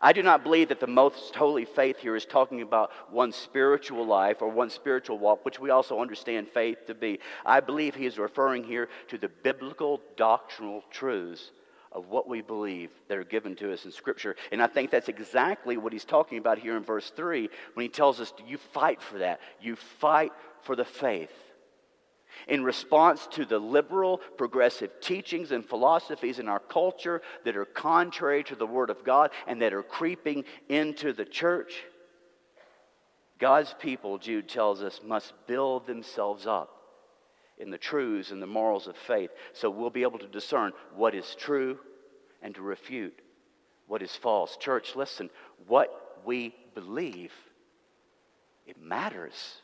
I 0.00 0.12
do 0.12 0.22
not 0.22 0.42
believe 0.42 0.68
that 0.68 0.80
the 0.80 0.86
most 0.86 1.34
holy 1.34 1.64
faith 1.64 1.98
here 1.98 2.16
is 2.16 2.24
talking 2.24 2.62
about 2.62 2.90
one's 3.12 3.36
spiritual 3.36 4.06
life 4.06 4.40
or 4.40 4.48
one's 4.48 4.72
spiritual 4.72 5.18
walk, 5.18 5.44
which 5.44 5.60
we 5.60 5.70
also 5.70 6.00
understand 6.00 6.48
faith 6.48 6.86
to 6.86 6.94
be. 6.94 7.18
I 7.44 7.60
believe 7.60 7.94
he 7.94 8.06
is 8.06 8.18
referring 8.18 8.64
here 8.64 8.88
to 9.08 9.18
the 9.18 9.28
biblical 9.28 10.00
doctrinal 10.16 10.82
truths 10.90 11.50
of 11.94 12.08
what 12.08 12.28
we 12.28 12.42
believe 12.42 12.90
that 13.08 13.16
are 13.16 13.24
given 13.24 13.54
to 13.56 13.72
us 13.72 13.84
in 13.84 13.92
Scripture. 13.92 14.34
And 14.50 14.60
I 14.60 14.66
think 14.66 14.90
that's 14.90 15.08
exactly 15.08 15.76
what 15.76 15.92
he's 15.92 16.04
talking 16.04 16.38
about 16.38 16.58
here 16.58 16.76
in 16.76 16.82
verse 16.82 17.10
3 17.10 17.48
when 17.74 17.84
he 17.84 17.88
tells 17.88 18.20
us, 18.20 18.32
You 18.46 18.58
fight 18.58 19.00
for 19.00 19.18
that. 19.18 19.40
You 19.60 19.76
fight 19.76 20.32
for 20.62 20.74
the 20.74 20.84
faith 20.84 21.32
in 22.48 22.64
response 22.64 23.26
to 23.28 23.44
the 23.44 23.58
liberal, 23.58 24.18
progressive 24.36 25.00
teachings 25.00 25.52
and 25.52 25.64
philosophies 25.64 26.38
in 26.38 26.48
our 26.48 26.58
culture 26.58 27.22
that 27.44 27.56
are 27.56 27.64
contrary 27.64 28.42
to 28.44 28.56
the 28.56 28.66
Word 28.66 28.90
of 28.90 29.04
God 29.04 29.30
and 29.46 29.62
that 29.62 29.72
are 29.72 29.82
creeping 29.82 30.44
into 30.68 31.12
the 31.12 31.24
church. 31.24 31.84
God's 33.38 33.74
people, 33.78 34.18
Jude 34.18 34.48
tells 34.48 34.82
us, 34.82 35.00
must 35.04 35.32
build 35.46 35.86
themselves 35.86 36.46
up 36.46 36.73
in 37.58 37.70
the 37.70 37.78
truths 37.78 38.30
and 38.30 38.42
the 38.42 38.46
morals 38.46 38.86
of 38.86 38.96
faith 38.96 39.30
so 39.52 39.70
we'll 39.70 39.90
be 39.90 40.02
able 40.02 40.18
to 40.18 40.26
discern 40.26 40.72
what 40.94 41.14
is 41.14 41.34
true 41.38 41.78
and 42.42 42.54
to 42.54 42.62
refute 42.62 43.20
what 43.86 44.02
is 44.02 44.14
false. 44.14 44.56
Church, 44.56 44.96
listen, 44.96 45.30
what 45.66 46.20
we 46.24 46.54
believe, 46.74 47.32
it 48.66 48.80
matters. 48.80 49.58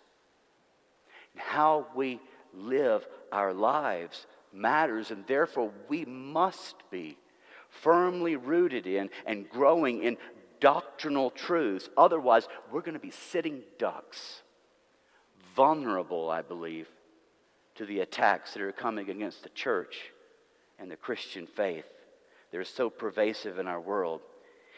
And 1.33 1.43
how 1.43 1.87
we 1.95 2.21
live 2.53 3.07
our 3.33 3.53
lives 3.53 4.27
matters, 4.53 5.11
and 5.11 5.27
therefore 5.27 5.71
we 5.89 6.05
must 6.05 6.77
be 6.91 7.17
firmly 7.69 8.37
rooted 8.37 8.87
in 8.87 9.11
and 9.25 9.49
growing 9.49 10.03
in 10.03 10.17
doctrinal 10.59 11.31
truths. 11.31 11.89
Otherwise, 11.97 12.49
we're 12.71 12.81
going 12.81 12.95
to 12.95 12.99
be 12.99 13.13
sitting 13.13 13.63
ducks, 13.79 14.43
vulnerable, 15.55 16.29
I 16.29 16.43
believe, 16.43 16.89
to 17.81 17.87
the 17.87 18.01
attacks 18.01 18.53
that 18.53 18.61
are 18.61 18.73
coming 18.73 19.09
against 19.09 19.43
the 19.43 19.49
church 19.49 20.13
and 20.79 20.91
the 20.91 20.97
Christian 20.97 21.47
faith. 21.47 21.87
They're 22.53 22.63
so 22.63 22.91
pervasive 22.91 23.59
in 23.59 23.67
our 23.67 23.81
world. 23.81 24.21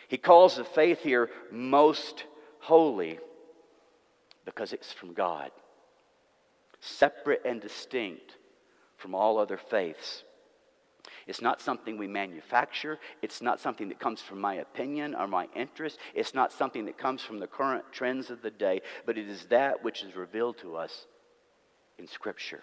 He 0.06 0.16
calls 0.16 0.54
the 0.54 0.62
faith 0.62 1.02
here 1.02 1.28
most 1.50 2.22
holy 2.60 3.18
because 4.44 4.72
it's 4.72 4.92
from 4.92 5.14
God 5.14 5.50
separate 6.78 7.42
and 7.44 7.60
distinct 7.60 8.36
from 8.98 9.16
all 9.16 9.36
other 9.36 9.56
faiths. 9.56 10.22
It's 11.26 11.42
not 11.42 11.60
something 11.60 11.98
we 11.98 12.06
manufacture. 12.06 13.00
It's 13.20 13.42
not 13.42 13.58
something 13.58 13.88
that 13.88 13.98
comes 13.98 14.22
from 14.22 14.40
my 14.40 14.54
opinion 14.54 15.16
or 15.16 15.26
my 15.26 15.48
interest. 15.56 15.98
It's 16.14 16.34
not 16.34 16.52
something 16.52 16.84
that 16.84 16.98
comes 16.98 17.20
from 17.20 17.40
the 17.40 17.48
current 17.48 17.84
trends 17.90 18.30
of 18.30 18.42
the 18.42 18.50
day, 18.52 18.80
but 19.06 19.18
it 19.18 19.28
is 19.28 19.46
that 19.46 19.82
which 19.82 20.04
is 20.04 20.14
revealed 20.14 20.58
to 20.58 20.76
us 20.76 21.06
in 21.98 22.06
Scripture, 22.06 22.62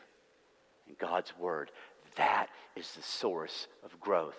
in 0.89 0.95
God's 0.99 1.31
Word. 1.37 1.71
That 2.17 2.47
is 2.75 2.91
the 2.91 3.03
source 3.03 3.67
of 3.83 3.99
growth. 3.99 4.37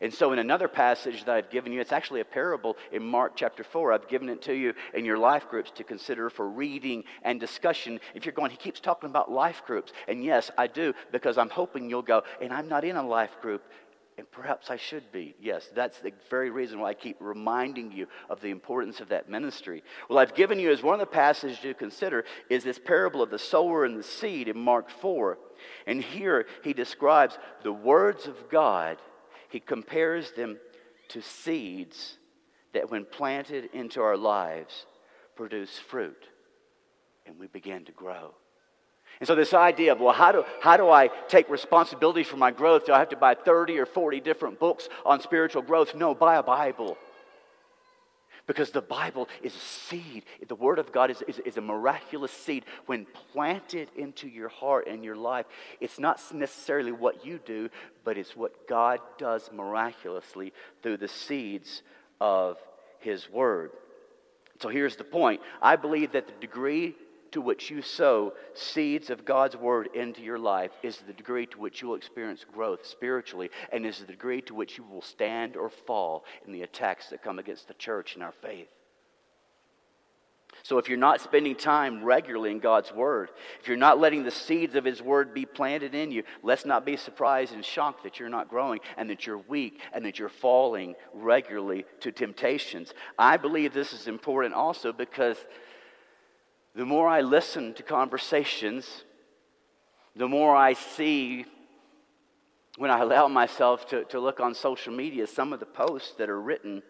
And 0.00 0.12
so, 0.12 0.32
in 0.32 0.38
another 0.38 0.66
passage 0.66 1.24
that 1.24 1.34
I've 1.34 1.50
given 1.50 1.72
you, 1.72 1.80
it's 1.80 1.92
actually 1.92 2.20
a 2.20 2.24
parable 2.24 2.76
in 2.90 3.04
Mark 3.04 3.34
chapter 3.36 3.62
4. 3.62 3.92
I've 3.92 4.08
given 4.08 4.28
it 4.28 4.42
to 4.42 4.52
you 4.52 4.74
in 4.92 5.04
your 5.04 5.18
life 5.18 5.48
groups 5.48 5.70
to 5.72 5.84
consider 5.84 6.30
for 6.30 6.48
reading 6.48 7.04
and 7.22 7.38
discussion. 7.38 8.00
If 8.14 8.24
you're 8.24 8.32
going, 8.32 8.50
he 8.50 8.56
keeps 8.56 8.80
talking 8.80 9.08
about 9.08 9.30
life 9.30 9.62
groups. 9.66 9.92
And 10.08 10.24
yes, 10.24 10.50
I 10.58 10.66
do, 10.66 10.94
because 11.12 11.38
I'm 11.38 11.50
hoping 11.50 11.88
you'll 11.88 12.02
go, 12.02 12.22
and 12.40 12.52
I'm 12.52 12.68
not 12.68 12.84
in 12.84 12.96
a 12.96 13.06
life 13.06 13.40
group. 13.40 13.62
And 14.16 14.30
perhaps 14.30 14.70
I 14.70 14.76
should 14.76 15.10
be. 15.10 15.34
Yes, 15.40 15.68
that's 15.74 15.98
the 15.98 16.12
very 16.30 16.50
reason 16.50 16.78
why 16.78 16.90
I 16.90 16.94
keep 16.94 17.16
reminding 17.18 17.90
you 17.90 18.06
of 18.30 18.40
the 18.40 18.50
importance 18.50 19.00
of 19.00 19.08
that 19.08 19.28
ministry. 19.28 19.82
Well, 20.08 20.20
I've 20.20 20.36
given 20.36 20.60
you 20.60 20.70
as 20.70 20.82
one 20.82 20.94
of 20.94 21.00
the 21.00 21.06
passages 21.06 21.58
to 21.60 21.74
consider 21.74 22.24
is 22.48 22.62
this 22.62 22.78
parable 22.78 23.22
of 23.22 23.30
the 23.30 23.38
sower 23.40 23.84
and 23.84 23.98
the 23.98 24.04
seed 24.04 24.46
in 24.46 24.58
Mark 24.58 24.88
4. 24.88 25.38
And 25.86 26.00
here 26.00 26.46
he 26.62 26.72
describes 26.72 27.38
the 27.64 27.72
words 27.72 28.28
of 28.28 28.48
God 28.48 28.98
he 29.48 29.60
compares 29.60 30.32
them 30.32 30.58
to 31.08 31.22
seeds 31.22 32.16
that, 32.72 32.90
when 32.90 33.04
planted 33.04 33.70
into 33.72 34.02
our 34.02 34.16
lives, 34.16 34.86
produce 35.36 35.78
fruit 35.78 36.28
and 37.26 37.38
we 37.38 37.46
begin 37.46 37.84
to 37.84 37.92
grow. 37.92 38.34
And 39.20 39.26
so, 39.26 39.34
this 39.34 39.54
idea 39.54 39.92
of, 39.92 40.00
well, 40.00 40.14
how 40.14 40.32
do, 40.32 40.44
how 40.60 40.76
do 40.76 40.90
I 40.90 41.08
take 41.28 41.48
responsibility 41.48 42.24
for 42.24 42.36
my 42.36 42.50
growth? 42.50 42.86
Do 42.86 42.92
I 42.92 42.98
have 42.98 43.10
to 43.10 43.16
buy 43.16 43.34
30 43.34 43.78
or 43.78 43.86
40 43.86 44.20
different 44.20 44.58
books 44.58 44.88
on 45.04 45.20
spiritual 45.20 45.62
growth? 45.62 45.94
No, 45.94 46.14
buy 46.14 46.36
a 46.36 46.42
Bible. 46.42 46.96
Because 48.46 48.70
the 48.70 48.82
Bible 48.82 49.28
is 49.42 49.54
a 49.54 49.58
seed. 49.58 50.24
The 50.46 50.54
Word 50.54 50.78
of 50.78 50.92
God 50.92 51.10
is, 51.10 51.22
is, 51.22 51.38
is, 51.38 51.56
a 51.56 51.62
miraculous 51.62 52.30
seed. 52.30 52.64
When 52.84 53.06
planted 53.32 53.88
into 53.96 54.28
your 54.28 54.50
heart 54.50 54.86
and 54.86 55.02
your 55.02 55.16
life, 55.16 55.46
it's 55.80 55.98
not 55.98 56.20
necessarily 56.34 56.92
what 56.92 57.24
you 57.24 57.38
do, 57.38 57.70
but 58.04 58.18
it's 58.18 58.36
what 58.36 58.68
God 58.68 59.00
does 59.16 59.48
miraculously 59.50 60.52
through 60.82 60.98
the 60.98 61.08
seeds 61.08 61.82
of 62.20 62.58
His 62.98 63.30
Word. 63.30 63.70
So 64.60 64.68
here's 64.68 64.96
the 64.96 65.04
point 65.04 65.40
I 65.62 65.76
believe 65.76 66.12
that 66.12 66.26
the 66.26 66.40
degree 66.40 66.96
to 67.34 67.40
which 67.40 67.68
you 67.68 67.82
sow 67.82 68.32
seeds 68.54 69.10
of 69.10 69.24
God's 69.24 69.56
word 69.56 69.88
into 69.92 70.22
your 70.22 70.38
life 70.38 70.70
is 70.84 70.98
the 70.98 71.12
degree 71.12 71.46
to 71.46 71.58
which 71.58 71.82
you 71.82 71.88
will 71.88 71.96
experience 71.96 72.44
growth 72.50 72.86
spiritually 72.86 73.50
and 73.72 73.84
is 73.84 73.98
the 73.98 74.06
degree 74.06 74.40
to 74.42 74.54
which 74.54 74.78
you 74.78 74.84
will 74.84 75.02
stand 75.02 75.56
or 75.56 75.68
fall 75.68 76.24
in 76.46 76.52
the 76.52 76.62
attacks 76.62 77.08
that 77.08 77.24
come 77.24 77.40
against 77.40 77.66
the 77.66 77.74
church 77.74 78.14
and 78.14 78.22
our 78.22 78.34
faith. 78.40 78.68
So, 80.62 80.78
if 80.78 80.88
you're 80.88 80.96
not 80.96 81.20
spending 81.20 81.56
time 81.56 82.04
regularly 82.04 82.52
in 82.52 82.60
God's 82.60 82.92
Word, 82.92 83.30
if 83.60 83.66
you're 83.66 83.76
not 83.76 83.98
letting 83.98 84.22
the 84.22 84.30
seeds 84.30 84.76
of 84.76 84.84
His 84.84 85.02
Word 85.02 85.34
be 85.34 85.44
planted 85.44 85.94
in 85.94 86.12
you, 86.12 86.22
let's 86.44 86.64
not 86.64 86.86
be 86.86 86.96
surprised 86.96 87.52
and 87.52 87.64
shocked 87.64 88.04
that 88.04 88.20
you're 88.20 88.28
not 88.28 88.48
growing 88.48 88.78
and 88.96 89.10
that 89.10 89.26
you're 89.26 89.38
weak 89.38 89.80
and 89.92 90.06
that 90.06 90.20
you're 90.20 90.28
falling 90.28 90.94
regularly 91.12 91.84
to 92.00 92.12
temptations. 92.12 92.94
I 93.18 93.36
believe 93.36 93.74
this 93.74 93.92
is 93.92 94.06
important 94.06 94.54
also 94.54 94.92
because 94.92 95.36
the 96.74 96.84
more 96.84 97.08
I 97.08 97.20
listen 97.20 97.74
to 97.74 97.82
conversations 97.82 99.04
The 100.16 100.28
more 100.28 100.54
I 100.54 100.74
see 100.74 101.44
when 102.76 102.90
I 102.90 103.00
allow 103.00 103.28
myself 103.28 103.86
to, 103.88 104.04
to 104.04 104.20
look 104.20 104.40
on 104.40 104.54
social 104.54 104.92
media, 104.92 105.26
some 105.26 105.52
of 105.52 105.60
the 105.60 105.66
posts 105.66 106.12
that 106.18 106.28
are 106.28 106.40
written 106.40 106.82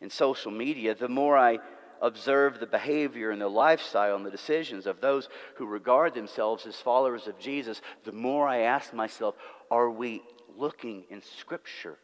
in 0.00 0.10
social 0.10 0.50
media, 0.50 0.94
the 0.94 1.08
more 1.08 1.36
I 1.36 1.58
observe 2.00 2.58
the 2.58 2.66
behavior 2.66 3.30
and 3.30 3.40
the 3.40 3.48
lifestyle 3.48 4.16
and 4.16 4.24
the 4.24 4.30
decisions 4.30 4.86
of 4.86 5.00
those 5.00 5.28
who 5.56 5.66
regard 5.66 6.14
themselves 6.14 6.66
as 6.66 6.76
followers 6.76 7.26
of 7.26 7.38
Jesus, 7.38 7.82
the 8.04 8.12
more 8.12 8.48
I 8.48 8.60
ask 8.60 8.92
myself, 8.92 9.34
are 9.70 9.90
we 9.90 10.22
looking 10.56 11.04
in 11.10 11.22
Scripture 11.22 11.98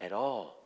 at 0.00 0.12
all? 0.12 0.61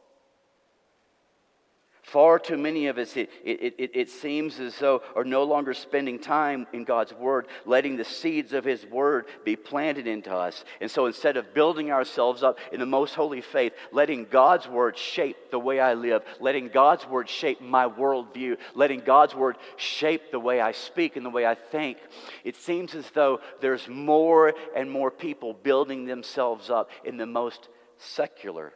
Far 2.07 2.39
too 2.39 2.57
many 2.57 2.87
of 2.87 2.99
us, 2.99 3.17
it, 3.17 3.29
it, 3.45 3.75
it, 3.79 3.91
it, 3.93 4.09
seems 4.09 4.61
as 4.61 4.79
though, 4.79 5.03
are 5.17 5.25
no 5.25 5.43
longer 5.43 5.75
spending 5.75 6.21
time 6.21 6.69
in 6.73 6.85
God's 6.85 7.13
Word, 7.13 7.49
letting 7.65 7.97
the 7.97 8.05
seeds 8.05 8.53
of 8.53 8.65
His 8.65 8.87
Word 8.87 9.27
be 9.45 9.57
planted 9.57 10.07
into 10.07 10.33
us. 10.33 10.65
And 10.81 10.89
so 10.89 11.07
instead 11.07 11.37
of 11.37 11.53
building 11.53 11.91
ourselves 11.91 12.45
up 12.45 12.61
in 12.71 12.79
the 12.79 12.87
most 12.87 13.17
holy 13.17 13.41
faith, 13.41 13.73
letting 13.91 14.27
God's 14.27 14.69
Word 14.69 14.97
shape 14.97 15.51
the 15.51 15.59
way 15.59 15.81
I 15.81 15.95
live, 15.95 16.23
letting 16.39 16.69
God's 16.69 17.05
Word 17.09 17.29
shape 17.29 17.61
my 17.61 17.89
worldview, 17.89 18.57
letting 18.77 19.01
God's 19.01 19.35
Word 19.35 19.57
shape 19.77 20.31
the 20.31 20.39
way 20.39 20.61
I 20.61 20.71
speak 20.71 21.17
and 21.17 21.27
the 21.27 21.31
way 21.31 21.45
I 21.45 21.57
think, 21.57 21.99
it 22.45 22.55
seems 22.55 22.95
as 22.95 23.11
though 23.11 23.41
there's 23.61 23.89
more 23.89 24.55
and 24.77 24.89
more 24.89 25.11
people 25.11 25.55
building 25.55 26.05
themselves 26.05 26.71
up 26.71 26.89
in 27.05 27.17
the 27.17 27.27
most 27.27 27.69
secular 27.99 28.73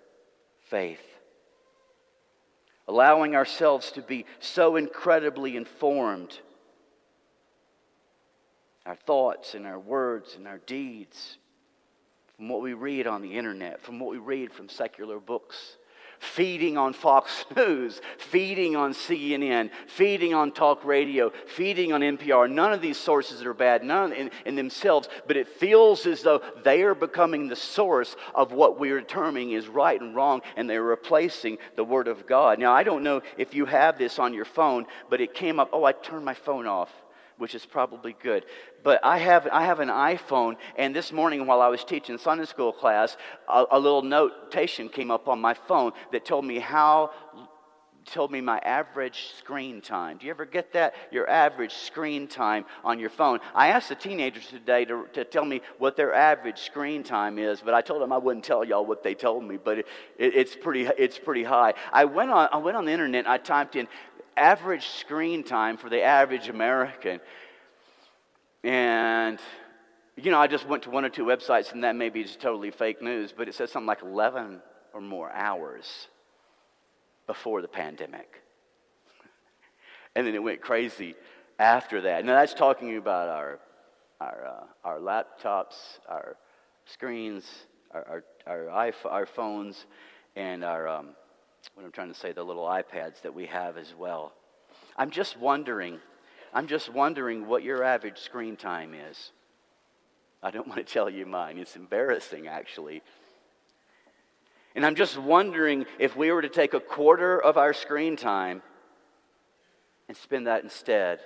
faith 0.64 1.09
allowing 2.90 3.36
ourselves 3.36 3.92
to 3.92 4.02
be 4.02 4.26
so 4.40 4.74
incredibly 4.74 5.56
informed. 5.56 6.36
Our 8.84 8.96
thoughts 8.96 9.54
and 9.54 9.64
our 9.64 9.78
words 9.78 10.34
and 10.34 10.48
our 10.48 10.58
deeds 10.58 11.38
from 12.36 12.48
what 12.48 12.62
we 12.62 12.72
read 12.72 13.06
on 13.06 13.22
the 13.22 13.38
internet, 13.38 13.80
from 13.80 14.00
what 14.00 14.10
we 14.10 14.18
read 14.18 14.52
from 14.52 14.68
secular 14.68 15.20
books 15.20 15.76
feeding 16.20 16.78
on 16.78 16.92
Fox 16.92 17.44
News, 17.56 18.00
feeding 18.18 18.76
on 18.76 18.92
CNN, 18.92 19.70
feeding 19.88 20.34
on 20.34 20.52
talk 20.52 20.84
radio, 20.84 21.32
feeding 21.46 21.92
on 21.92 22.02
NPR. 22.02 22.48
None 22.48 22.72
of 22.72 22.80
these 22.80 22.98
sources 22.98 23.42
are 23.42 23.54
bad, 23.54 23.82
none 23.82 24.12
in, 24.12 24.30
in 24.44 24.54
themselves, 24.54 25.08
but 25.26 25.36
it 25.36 25.48
feels 25.48 26.06
as 26.06 26.22
though 26.22 26.42
they 26.62 26.82
are 26.82 26.94
becoming 26.94 27.48
the 27.48 27.56
source 27.56 28.14
of 28.34 28.52
what 28.52 28.78
we 28.78 28.90
are 28.90 29.02
terming 29.02 29.50
is 29.50 29.66
right 29.66 30.00
and 30.00 30.14
wrong, 30.14 30.42
and 30.56 30.68
they're 30.68 30.82
replacing 30.82 31.58
the 31.74 31.84
Word 31.84 32.06
of 32.06 32.26
God. 32.26 32.58
Now, 32.58 32.72
I 32.72 32.84
don't 32.84 33.02
know 33.02 33.22
if 33.36 33.54
you 33.54 33.64
have 33.64 33.98
this 33.98 34.18
on 34.18 34.34
your 34.34 34.44
phone, 34.44 34.86
but 35.08 35.20
it 35.20 35.34
came 35.34 35.58
up. 35.58 35.70
Oh, 35.72 35.84
I 35.84 35.92
turned 35.92 36.24
my 36.24 36.34
phone 36.34 36.66
off 36.66 36.90
which 37.40 37.54
is 37.54 37.64
probably 37.64 38.14
good. 38.22 38.44
But 38.84 39.00
I 39.02 39.18
have, 39.18 39.48
I 39.50 39.64
have 39.64 39.80
an 39.80 39.88
iPhone, 39.88 40.56
and 40.76 40.94
this 40.94 41.10
morning 41.10 41.46
while 41.46 41.62
I 41.62 41.68
was 41.68 41.84
teaching 41.84 42.18
Sunday 42.18 42.44
school 42.44 42.72
class, 42.72 43.16
a, 43.48 43.64
a 43.72 43.78
little 43.78 44.02
notation 44.02 44.88
came 44.88 45.10
up 45.10 45.26
on 45.26 45.40
my 45.40 45.54
phone 45.54 45.92
that 46.12 46.24
told 46.24 46.44
me 46.44 46.58
how 46.58 47.10
told 48.06 48.32
me 48.32 48.40
my 48.40 48.58
average 48.60 49.28
screen 49.38 49.80
time. 49.80 50.18
Do 50.18 50.26
you 50.26 50.30
ever 50.30 50.44
get 50.44 50.72
that? 50.72 50.94
Your 51.12 51.28
average 51.28 51.72
screen 51.72 52.26
time 52.26 52.64
on 52.82 52.98
your 52.98 53.10
phone. 53.10 53.40
I 53.54 53.68
asked 53.68 53.88
the 53.88 53.94
teenagers 53.94 54.46
today 54.46 54.84
to, 54.86 55.06
to 55.12 55.24
tell 55.24 55.44
me 55.44 55.60
what 55.78 55.96
their 55.96 56.12
average 56.14 56.58
screen 56.58 57.02
time 57.02 57.38
is, 57.38 57.60
but 57.60 57.74
I 57.74 57.82
told 57.82 58.02
them 58.02 58.12
I 58.12 58.18
wouldn't 58.18 58.44
tell 58.44 58.64
y'all 58.64 58.84
what 58.84 59.02
they 59.02 59.14
told 59.14 59.44
me, 59.44 59.58
but 59.62 59.80
it, 59.80 59.86
it, 60.18 60.34
it's, 60.34 60.56
pretty, 60.56 60.88
it's 60.98 61.18
pretty 61.18 61.44
high. 61.44 61.74
I 61.92 62.04
went, 62.06 62.30
on, 62.30 62.48
I 62.52 62.56
went 62.56 62.76
on 62.76 62.84
the 62.84 62.92
internet 62.92 63.26
and 63.26 63.28
I 63.28 63.38
typed 63.38 63.76
in 63.76 63.86
average 64.40 64.86
screen 64.86 65.44
time 65.44 65.76
for 65.76 65.90
the 65.90 66.02
average 66.02 66.48
American. 66.48 67.20
And, 68.64 69.38
you 70.16 70.30
know, 70.30 70.40
I 70.40 70.46
just 70.46 70.66
went 70.66 70.84
to 70.84 70.90
one 70.90 71.04
or 71.04 71.10
two 71.10 71.24
websites, 71.24 71.72
and 71.72 71.84
that 71.84 71.94
may 71.94 72.08
be 72.08 72.22
just 72.22 72.40
totally 72.40 72.70
fake 72.70 73.02
news, 73.02 73.32
but 73.36 73.48
it 73.48 73.54
says 73.54 73.70
something 73.70 73.86
like 73.86 74.02
11 74.02 74.60
or 74.94 75.00
more 75.00 75.30
hours 75.30 76.08
before 77.26 77.60
the 77.62 77.68
pandemic. 77.68 78.42
and 80.16 80.26
then 80.26 80.34
it 80.34 80.42
went 80.42 80.60
crazy 80.60 81.14
after 81.58 82.00
that. 82.00 82.24
Now, 82.24 82.34
that's 82.34 82.54
talking 82.54 82.96
about 82.96 83.28
our, 83.28 83.60
our, 84.20 84.46
uh, 84.46 84.88
our 84.88 84.98
laptops, 84.98 85.98
our 86.08 86.36
screens, 86.86 87.44
our, 87.92 88.24
our, 88.46 88.68
our, 88.70 88.94
our 89.04 89.26
phones, 89.26 89.84
and 90.34 90.64
our, 90.64 90.88
um, 90.88 91.08
what 91.74 91.84
I'm 91.84 91.92
trying 91.92 92.12
to 92.12 92.18
say, 92.18 92.32
the 92.32 92.42
little 92.42 92.64
iPads 92.64 93.22
that 93.22 93.34
we 93.34 93.46
have 93.46 93.76
as 93.76 93.94
well. 93.96 94.32
I'm 94.96 95.10
just 95.10 95.38
wondering, 95.38 95.98
I'm 96.52 96.66
just 96.66 96.92
wondering 96.92 97.46
what 97.46 97.62
your 97.62 97.82
average 97.84 98.18
screen 98.18 98.56
time 98.56 98.94
is. 98.94 99.32
I 100.42 100.50
don't 100.50 100.66
want 100.66 100.84
to 100.84 100.92
tell 100.92 101.10
you 101.10 101.26
mine. 101.26 101.58
It's 101.58 101.76
embarrassing, 101.76 102.48
actually. 102.48 103.02
And 104.74 104.86
I'm 104.86 104.94
just 104.94 105.18
wondering 105.18 105.86
if 105.98 106.16
we 106.16 106.30
were 106.30 106.42
to 106.42 106.48
take 106.48 106.74
a 106.74 106.80
quarter 106.80 107.40
of 107.40 107.56
our 107.56 107.72
screen 107.72 108.16
time 108.16 108.62
and 110.08 110.16
spend 110.16 110.46
that 110.46 110.62
instead 110.62 111.20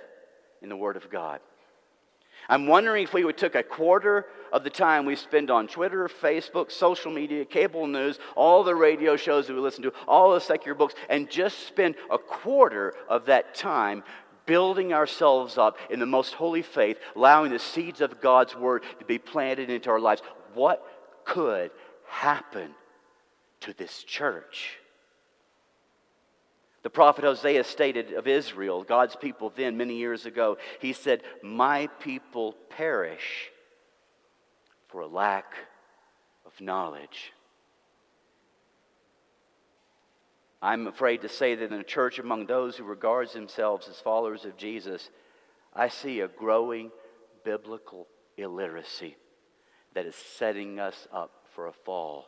in 0.61 0.69
the 0.69 0.75
Word 0.75 0.97
of 0.97 1.09
God. 1.09 1.39
I'm 2.47 2.67
wondering 2.67 3.03
if 3.03 3.13
we 3.13 3.23
would 3.23 3.37
took 3.37 3.55
a 3.55 3.63
quarter 3.63 4.27
of 4.51 4.63
the 4.63 4.69
time 4.69 5.05
we 5.05 5.15
spend 5.15 5.49
on 5.49 5.67
Twitter, 5.67 6.07
Facebook, 6.07 6.71
social 6.71 7.11
media, 7.11 7.45
cable 7.45 7.87
news, 7.87 8.19
all 8.35 8.63
the 8.63 8.75
radio 8.75 9.15
shows 9.15 9.47
that 9.47 9.53
we 9.53 9.59
listen 9.59 9.83
to, 9.83 9.93
all 10.07 10.33
the 10.33 10.39
secular 10.39 10.75
books, 10.75 10.93
and 11.09 11.29
just 11.29 11.67
spend 11.67 11.95
a 12.11 12.17
quarter 12.17 12.93
of 13.09 13.25
that 13.25 13.55
time 13.55 14.03
building 14.45 14.93
ourselves 14.93 15.57
up 15.57 15.77
in 15.89 15.99
the 15.99 16.05
most 16.05 16.33
holy 16.33 16.61
faith, 16.61 16.97
allowing 17.15 17.51
the 17.51 17.59
seeds 17.59 18.01
of 18.01 18.21
God's 18.21 18.55
word 18.55 18.83
to 18.99 19.05
be 19.05 19.17
planted 19.17 19.69
into 19.69 19.89
our 19.89 19.99
lives. 19.99 20.21
What 20.53 20.85
could 21.25 21.71
happen 22.07 22.75
to 23.61 23.73
this 23.73 24.03
church? 24.03 24.77
The 26.85 26.91
prophet 26.91 27.23
Hosea 27.23 27.63
stated 27.63 28.13
of 28.13 28.27
Israel, 28.27 28.83
God's 28.83 29.15
people 29.15 29.51
then, 29.55 29.75
many 29.75 29.95
years 29.95 30.27
ago, 30.27 30.59
he 30.79 30.93
said, 30.93 31.23
My 31.41 31.87
people 31.99 32.53
perish 32.69 33.49
for 34.89 35.01
a 35.01 35.07
lack 35.07 35.55
of 36.45 36.61
knowledge. 36.61 37.33
I'm 40.61 40.85
afraid 40.85 41.23
to 41.23 41.27
say 41.27 41.55
that 41.55 41.71
in 41.71 41.79
a 41.79 41.83
church 41.83 42.19
among 42.19 42.45
those 42.45 42.77
who 42.77 42.83
regards 42.83 43.33
themselves 43.33 43.87
as 43.87 43.99
followers 43.99 44.45
of 44.45 44.55
Jesus, 44.55 45.09
I 45.73 45.87
see 45.87 46.19
a 46.19 46.27
growing 46.27 46.91
biblical 47.43 48.05
illiteracy 48.37 49.17
that 49.95 50.05
is 50.05 50.13
setting 50.13 50.79
us 50.79 51.07
up 51.11 51.31
for 51.55 51.65
a 51.65 51.73
fall 51.73 52.27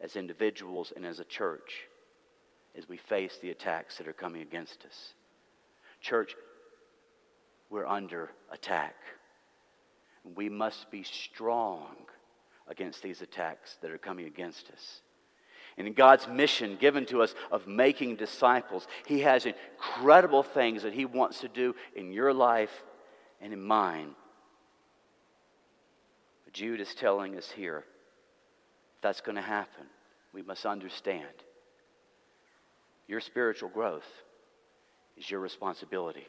as 0.00 0.16
individuals 0.16 0.94
and 0.96 1.04
as 1.04 1.20
a 1.20 1.24
church 1.24 1.90
as 2.76 2.88
we 2.88 2.96
face 2.96 3.38
the 3.40 3.50
attacks 3.50 3.98
that 3.98 4.08
are 4.08 4.12
coming 4.12 4.42
against 4.42 4.84
us. 4.84 5.14
Church, 6.00 6.34
we're 7.70 7.86
under 7.86 8.30
attack. 8.50 8.94
We 10.34 10.48
must 10.48 10.90
be 10.90 11.02
strong 11.02 11.96
against 12.68 13.02
these 13.02 13.22
attacks 13.22 13.76
that 13.82 13.90
are 13.90 13.98
coming 13.98 14.26
against 14.26 14.70
us. 14.70 15.02
And 15.78 15.86
in 15.86 15.94
God's 15.94 16.28
mission 16.28 16.76
given 16.76 17.06
to 17.06 17.22
us 17.22 17.34
of 17.50 17.66
making 17.66 18.16
disciples, 18.16 18.86
He 19.06 19.20
has 19.20 19.46
incredible 19.46 20.42
things 20.42 20.82
that 20.82 20.92
He 20.92 21.04
wants 21.04 21.40
to 21.40 21.48
do 21.48 21.74
in 21.96 22.12
your 22.12 22.32
life 22.32 22.82
and 23.40 23.52
in 23.52 23.62
mine. 23.62 24.10
But 26.44 26.52
Jude 26.52 26.80
is 26.80 26.94
telling 26.94 27.36
us 27.36 27.50
here 27.50 27.84
that's 29.00 29.20
going 29.20 29.36
to 29.36 29.42
happen, 29.42 29.86
we 30.32 30.42
must 30.42 30.66
understand 30.66 31.26
your 33.12 33.20
spiritual 33.20 33.68
growth 33.68 34.08
is 35.18 35.30
your 35.30 35.38
responsibility. 35.38 36.26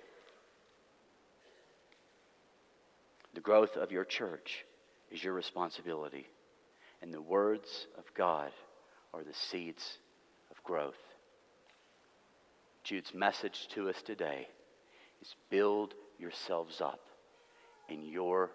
The 3.34 3.40
growth 3.40 3.78
of 3.78 3.94
your 3.94 4.04
church 4.04 4.66
is 5.10 5.24
your 5.24 5.32
responsibility. 5.32 6.28
And 7.02 7.14
the 7.14 7.22
words 7.22 7.88
of 7.98 8.04
God 8.14 8.52
are 9.14 9.24
the 9.24 9.34
seeds 9.34 9.98
of 10.52 10.62
growth. 10.66 11.00
Jude's 12.84 13.14
message 13.14 13.70
to 13.76 13.88
us 13.88 14.02
today 14.02 14.50
is 15.22 15.36
build 15.50 15.94
yourselves 16.20 16.82
up 16.82 17.00
in 17.88 18.04
your 18.04 18.50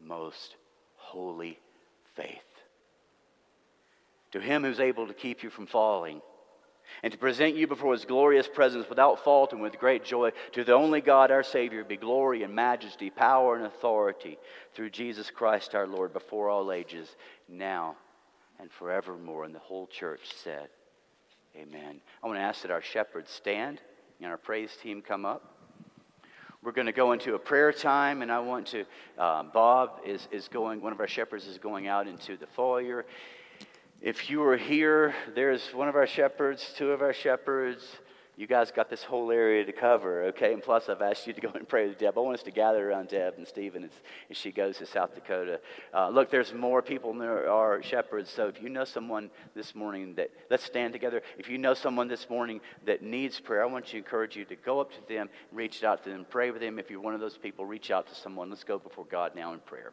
most 0.00 0.54
holy 0.94 1.58
faith. 2.14 2.38
To 4.30 4.40
him 4.40 4.62
who's 4.62 4.78
able 4.78 5.08
to 5.08 5.14
keep 5.14 5.42
you 5.42 5.50
from 5.50 5.66
falling 5.66 6.22
and 7.02 7.12
to 7.12 7.18
present 7.18 7.56
you 7.56 7.66
before 7.66 7.92
his 7.92 8.04
glorious 8.04 8.48
presence 8.48 8.88
without 8.88 9.22
fault 9.22 9.52
and 9.52 9.62
with 9.62 9.78
great 9.78 10.04
joy. 10.04 10.30
To 10.52 10.64
the 10.64 10.74
only 10.74 11.00
God, 11.00 11.30
our 11.30 11.42
Savior, 11.42 11.84
be 11.84 11.96
glory 11.96 12.42
and 12.42 12.54
majesty, 12.54 13.10
power 13.10 13.56
and 13.56 13.66
authority 13.66 14.38
through 14.74 14.90
Jesus 14.90 15.30
Christ 15.30 15.74
our 15.74 15.86
Lord 15.86 16.12
before 16.12 16.48
all 16.48 16.72
ages, 16.72 17.16
now 17.48 17.96
and 18.58 18.70
forevermore. 18.70 19.44
And 19.44 19.54
the 19.54 19.60
whole 19.60 19.86
church 19.86 20.32
said, 20.42 20.68
Amen. 21.56 22.00
I 22.22 22.26
want 22.26 22.38
to 22.38 22.42
ask 22.42 22.62
that 22.62 22.70
our 22.70 22.80
shepherds 22.80 23.30
stand 23.30 23.80
and 24.20 24.30
our 24.30 24.38
praise 24.38 24.76
team 24.82 25.02
come 25.02 25.26
up. 25.26 25.52
We're 26.62 26.72
going 26.72 26.86
to 26.86 26.92
go 26.92 27.10
into 27.10 27.34
a 27.34 27.38
prayer 27.40 27.72
time, 27.72 28.22
and 28.22 28.30
I 28.30 28.38
want 28.38 28.68
to. 28.68 28.84
Uh, 29.18 29.42
Bob 29.42 29.98
is, 30.06 30.28
is 30.30 30.46
going, 30.46 30.80
one 30.80 30.92
of 30.92 31.00
our 31.00 31.08
shepherds 31.08 31.48
is 31.48 31.58
going 31.58 31.88
out 31.88 32.06
into 32.06 32.36
the 32.36 32.46
foyer. 32.46 33.04
If 34.02 34.28
you 34.28 34.42
are 34.42 34.56
here, 34.56 35.14
there's 35.32 35.72
one 35.72 35.88
of 35.88 35.94
our 35.94 36.08
shepherds, 36.08 36.74
two 36.76 36.90
of 36.90 37.02
our 37.02 37.12
shepherds, 37.12 37.86
you 38.36 38.48
guys 38.48 38.72
got 38.72 38.90
this 38.90 39.04
whole 39.04 39.30
area 39.30 39.64
to 39.64 39.70
cover, 39.70 40.24
okay? 40.24 40.52
And 40.52 40.60
plus, 40.60 40.88
I've 40.88 41.02
asked 41.02 41.28
you 41.28 41.32
to 41.34 41.40
go 41.40 41.50
and 41.54 41.68
pray 41.68 41.86
with 41.86 41.98
Deb. 41.98 42.18
I 42.18 42.20
want 42.20 42.36
us 42.36 42.42
to 42.42 42.50
gather 42.50 42.90
around 42.90 43.10
Deb 43.10 43.34
and 43.36 43.46
Stephen 43.46 43.84
as, 43.84 43.92
as 44.28 44.36
she 44.36 44.50
goes 44.50 44.78
to 44.78 44.86
South 44.86 45.14
Dakota. 45.14 45.60
Uh, 45.94 46.08
look, 46.08 46.32
there's 46.32 46.52
more 46.52 46.82
people 46.82 47.10
than 47.10 47.20
there 47.20 47.48
are 47.48 47.80
shepherds. 47.80 48.28
So 48.28 48.48
if 48.48 48.60
you 48.60 48.70
know 48.70 48.84
someone 48.84 49.30
this 49.54 49.72
morning 49.72 50.16
that, 50.16 50.30
let's 50.50 50.64
stand 50.64 50.92
together. 50.92 51.22
If 51.38 51.48
you 51.48 51.56
know 51.56 51.72
someone 51.72 52.08
this 52.08 52.28
morning 52.28 52.60
that 52.84 53.02
needs 53.02 53.38
prayer, 53.38 53.62
I 53.62 53.66
want 53.66 53.86
to 53.86 53.96
encourage 53.96 54.34
you 54.34 54.44
to 54.46 54.56
go 54.56 54.80
up 54.80 54.90
to 54.90 55.08
them, 55.08 55.28
reach 55.52 55.84
out 55.84 56.02
to 56.02 56.10
them, 56.10 56.26
pray 56.28 56.50
with 56.50 56.60
them. 56.60 56.80
If 56.80 56.90
you're 56.90 57.00
one 57.00 57.14
of 57.14 57.20
those 57.20 57.38
people, 57.38 57.66
reach 57.66 57.92
out 57.92 58.08
to 58.08 58.14
someone. 58.16 58.50
Let's 58.50 58.64
go 58.64 58.80
before 58.80 59.04
God 59.04 59.36
now 59.36 59.52
in 59.52 59.60
prayer. 59.60 59.92